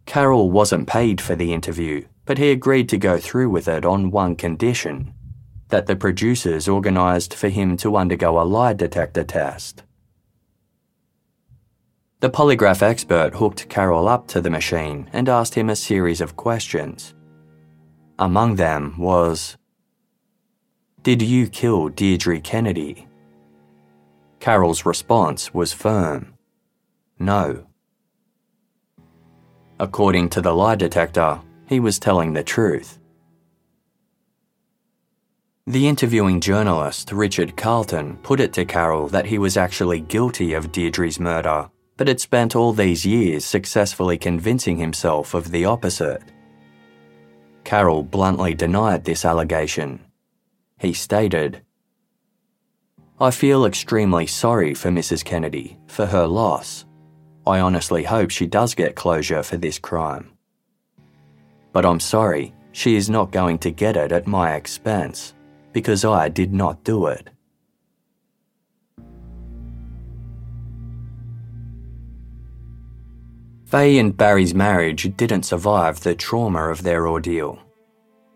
[0.06, 4.12] Carroll wasn't paid for the interview, but he agreed to go through with it on
[4.12, 5.14] one condition
[5.70, 9.82] that the producers organised for him to undergo a lie detector test.
[12.20, 16.36] The polygraph expert hooked Carroll up to the machine and asked him a series of
[16.36, 17.16] questions.
[18.20, 19.58] Among them was
[21.04, 23.10] Did you kill Deidre Kennedy?
[24.40, 26.34] Carroll's response was firm
[27.20, 27.68] No.
[29.82, 33.00] According to the lie detector, he was telling the truth.
[35.68, 40.72] The interviewing journalist, Richard Carlton, put it to Carroll that he was actually guilty of
[40.72, 46.24] Deidre's murder, but had spent all these years successfully convincing himself of the opposite.
[47.66, 50.00] Carroll bluntly denied this allegation.
[50.80, 51.62] He stated,
[53.20, 55.24] I feel extremely sorry for Mrs.
[55.24, 56.86] Kennedy, for her loss.
[57.46, 60.32] I honestly hope she does get closure for this crime.
[61.72, 65.34] But I'm sorry, she is not going to get it at my expense
[65.74, 67.30] because I did not do it.
[73.66, 77.58] Faye and Barry's marriage didn't survive the trauma of their ordeal.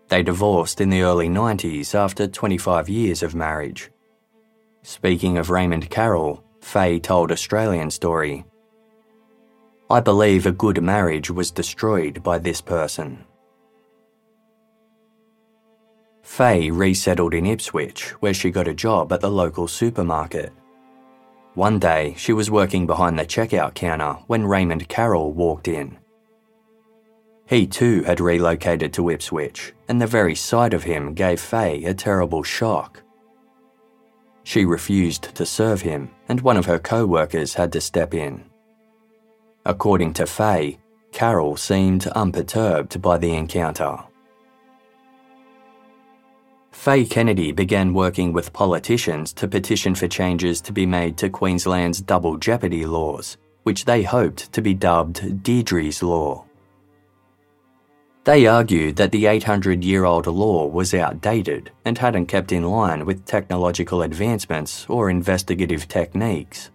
[0.08, 3.90] They divorced in the early 90s after 25 years of marriage.
[4.82, 8.44] Speaking of Raymond Carroll, Faye told Australian Story
[9.90, 13.24] I believe a good marriage was destroyed by this person.
[16.22, 20.52] Faye resettled in Ipswich, where she got a job at the local supermarket.
[21.54, 25.97] One day, she was working behind the checkout counter when Raymond Carroll walked in.
[27.48, 31.94] He too had relocated to Ipswich, and the very sight of him gave Faye a
[31.94, 33.02] terrible shock.
[34.44, 38.44] She refused to serve him, and one of her co workers had to step in.
[39.64, 40.78] According to Faye,
[41.10, 43.96] Carroll seemed unperturbed by the encounter.
[46.70, 52.02] Faye Kennedy began working with politicians to petition for changes to be made to Queensland's
[52.02, 56.47] double jeopardy laws, which they hoped to be dubbed Deidre's Law.
[58.28, 63.06] They argued that the 800 year old law was outdated and hadn't kept in line
[63.06, 66.70] with technological advancements or investigative techniques.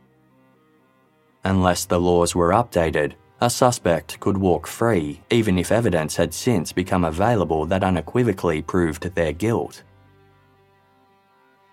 [1.43, 6.71] Unless the laws were updated, a suspect could walk free even if evidence had since
[6.71, 9.83] become available that unequivocally proved their guilt.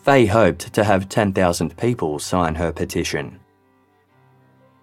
[0.05, 3.41] Faye hoped to have 10,000 people sign her petition.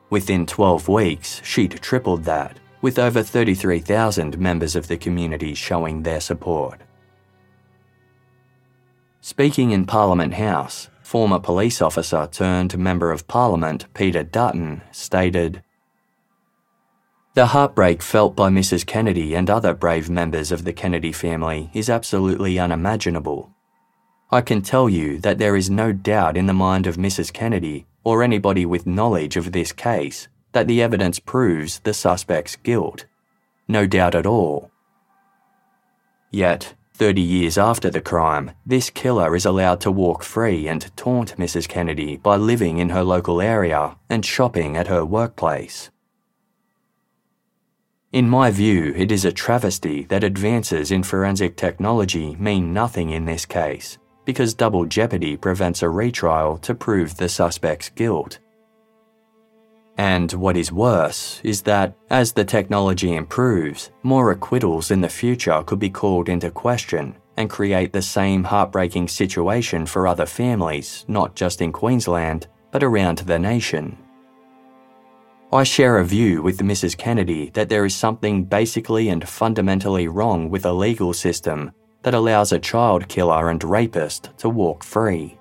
[0.10, 6.20] Within 12 weeks, she'd tripled that, with over 33,000 members of the community showing their
[6.20, 6.82] support.
[9.22, 15.64] Speaking in Parliament House, former police officer turned Member of Parliament Peter Dutton stated
[17.34, 18.86] The heartbreak felt by Mrs.
[18.86, 23.52] Kennedy and other brave members of the Kennedy family is absolutely unimaginable.
[24.32, 27.34] I can tell you that there is no doubt in the mind of Mrs.
[27.34, 30.28] Kennedy or anybody with knowledge of this case
[30.58, 33.06] that the evidence proves the suspect's guilt.
[33.68, 34.72] No doubt at all.
[36.32, 41.38] Yet, 30 years after the crime, this killer is allowed to walk free and taunt
[41.38, 41.68] Mrs.
[41.68, 45.92] Kennedy by living in her local area and shopping at her workplace.
[48.12, 53.26] In my view, it is a travesty that advances in forensic technology mean nothing in
[53.26, 58.40] this case because double jeopardy prevents a retrial to prove the suspect's guilt.
[59.98, 65.64] And what is worse is that, as the technology improves, more acquittals in the future
[65.66, 71.36] could be called into question and create the same heartbreaking situation for other families, not
[71.36, 73.98] just in Queensland, but around the nation.
[75.52, 76.98] I share a view with Mrs.
[76.98, 81.72] Kennedy that there is something basically and fundamentally wrong with a legal system
[82.04, 85.40] that allows a child killer and rapist to walk free.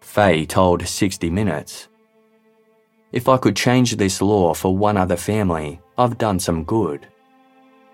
[0.00, 1.88] Faye told 60 Minutes
[3.12, 7.06] If I could change this law for one other family, I've done some good.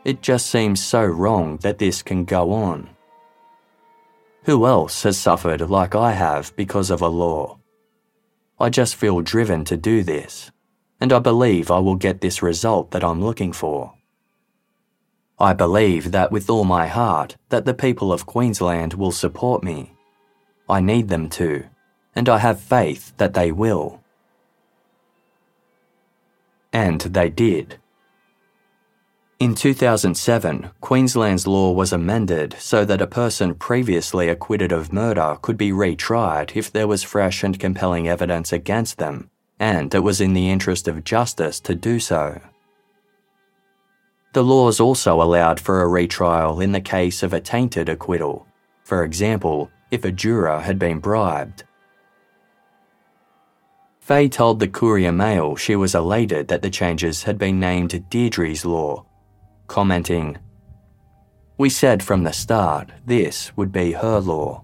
[0.05, 2.91] It just seems so wrong that this can go on.
[4.45, 7.59] Who else has suffered like I have because of a law?
[8.61, 10.51] I just feel driven to do this,
[11.01, 13.95] and I believe I will get this result that I'm looking for.
[15.39, 19.95] I believe that with all my heart that the people of Queensland will support me.
[20.69, 21.65] I need them to,
[22.15, 24.03] and I have faith that they will.
[26.73, 27.79] And they did.
[29.41, 35.57] In 2007, Queensland's law was amended so that a person previously acquitted of murder could
[35.57, 39.29] be retried if there was fresh and compelling evidence against them,
[39.59, 42.41] and it was in the interest of justice to do so.
[44.35, 48.47] The laws also allowed for a retrial in the case of a tainted acquittal,
[48.85, 51.65] for example, if a juror had been bribed.
[54.05, 58.63] Faye told the Courier Mail she was elated that the changes had been named Deidre's
[58.67, 59.07] Law,
[59.67, 60.37] commenting,
[61.57, 64.63] We said from the start this would be her law.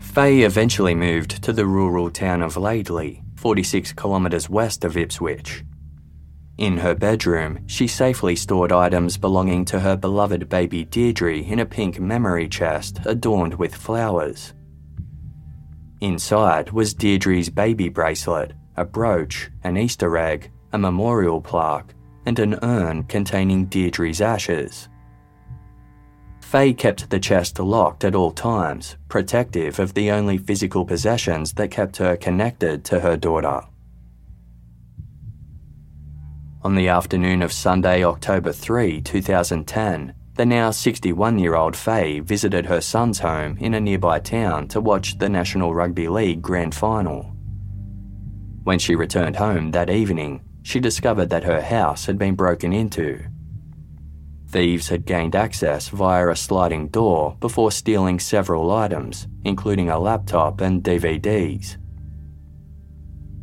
[0.00, 5.62] Faye eventually moved to the rural town of Laidley, 46 kilometres west of Ipswich.
[6.58, 11.66] In her bedroom, she safely stored items belonging to her beloved baby Deidre in a
[11.66, 14.54] pink memory chest adorned with flowers.
[16.00, 21.94] Inside was Deidre's baby bracelet, a brooch, an Easter egg, a memorial plaque,
[22.26, 24.88] and an urn containing Deidre's ashes.
[26.40, 31.70] Faye kept the chest locked at all times, protective of the only physical possessions that
[31.70, 33.62] kept her connected to her daughter.
[36.68, 42.66] On the afternoon of Sunday, October 3, 2010, the now 61 year old Faye visited
[42.66, 47.22] her son's home in a nearby town to watch the National Rugby League Grand Final.
[48.64, 53.24] When she returned home that evening, she discovered that her house had been broken into
[54.48, 60.60] Thieves had gained access via a sliding door before stealing several items, including a laptop
[60.60, 61.78] and DVDs.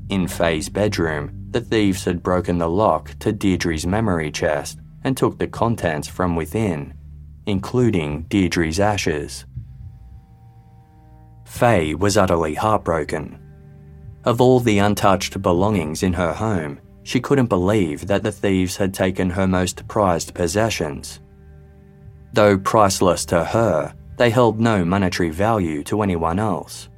[0.09, 5.39] In Faye's bedroom, the thieves had broken the lock to Deidre's memory chest and took
[5.39, 6.93] the contents from within,
[7.45, 9.45] including Deidre's ashes.
[11.45, 13.39] Faye was utterly heartbroken.
[14.25, 18.93] Of all the untouched belongings in her home, she couldn't believe that the thieves had
[18.93, 21.21] taken her most prized possessions.
[22.33, 26.89] Though priceless to her, they held no monetary value to anyone else.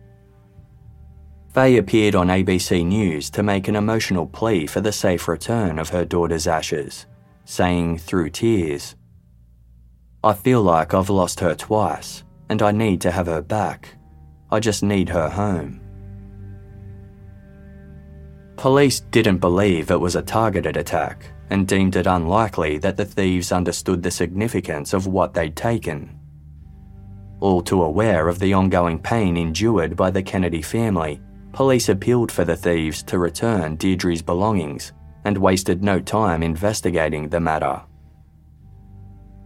[1.57, 5.89] Faye appeared on ABC News to make an emotional plea for the safe return of
[5.89, 7.07] her daughter's ashes,
[7.45, 8.95] saying through tears,
[10.23, 13.95] I feel like I've lost her twice, and I need to have her back.
[14.51, 15.81] I just need her home.
[18.55, 23.51] Police didn't believe it was a targeted attack and deemed it unlikely that the thieves
[23.51, 26.19] understood the significance of what they'd taken.
[27.39, 31.19] All too aware of the ongoing pain endured by the Kennedy family,
[31.57, 34.93] police appealed for the thieves to return Deidre's belongings
[35.25, 37.81] and wasted no time investigating the matter.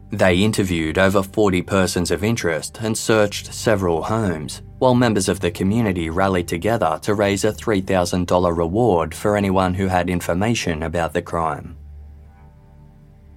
[0.10, 5.52] They interviewed over 40 persons of interest and searched several homes, while members of the
[5.52, 11.22] community rallied together to raise a $3,000 reward for anyone who had information about the
[11.22, 11.78] crime.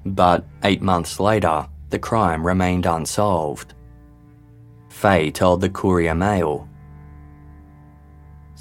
[0.04, 3.74] But eight months later, the crime remained unsolved.
[4.88, 6.68] Faye told the Courier Mail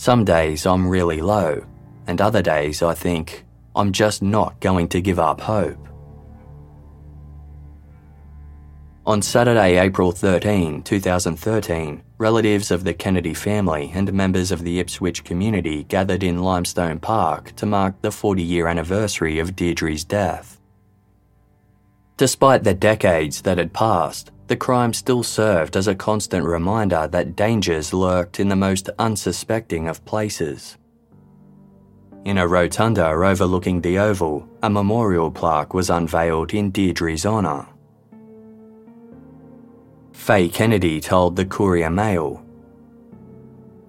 [0.03, 1.65] Some days I'm really low,
[2.07, 5.88] and other days I think I'm just not going to give up hope.
[9.05, 15.23] On Saturday, April 13, 2013, relatives of the Kennedy family and members of the Ipswich
[15.23, 20.59] community gathered in Limestone Park to mark the 40 year anniversary of Deidre's death.
[22.17, 27.35] Despite the decades that had passed, the crime still served as a constant reminder that
[27.35, 30.77] dangers lurked in the most unsuspecting of places.
[32.25, 37.67] In a rotunda overlooking the Oval, a memorial plaque was unveiled in Deidre's honour.
[40.13, 42.43] Faye Kennedy told the Courier Mail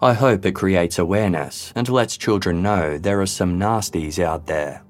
[0.02, 4.82] I hope it creates awareness and lets children know there are some nasties out there.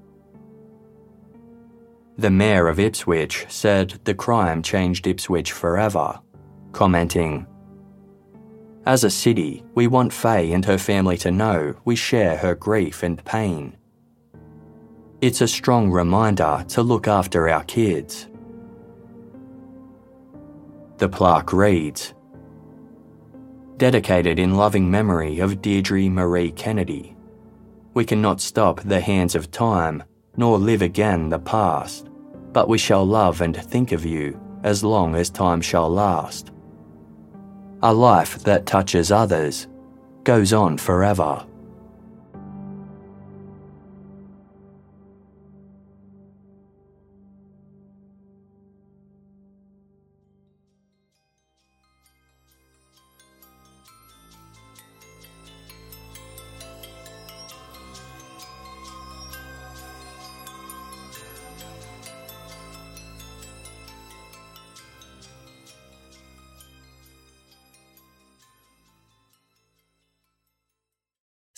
[2.17, 6.19] The mayor of Ipswich said the crime changed Ipswich forever,
[6.71, 7.45] commenting,
[8.85, 13.03] As a city, we want Faye and her family to know we share her grief
[13.03, 13.75] and pain.
[15.21, 18.27] It's a strong reminder to look after our kids
[20.97, 22.13] the plaque reads
[23.75, 27.17] Dedicated in loving memory of Deidre Marie Kennedy.
[27.93, 30.03] We cannot stop the hands of time,
[30.37, 32.09] nor live again the past,
[32.53, 36.51] but we shall love and think of you as long as time shall last.
[37.83, 39.67] A life that touches others
[40.23, 41.45] goes on forever.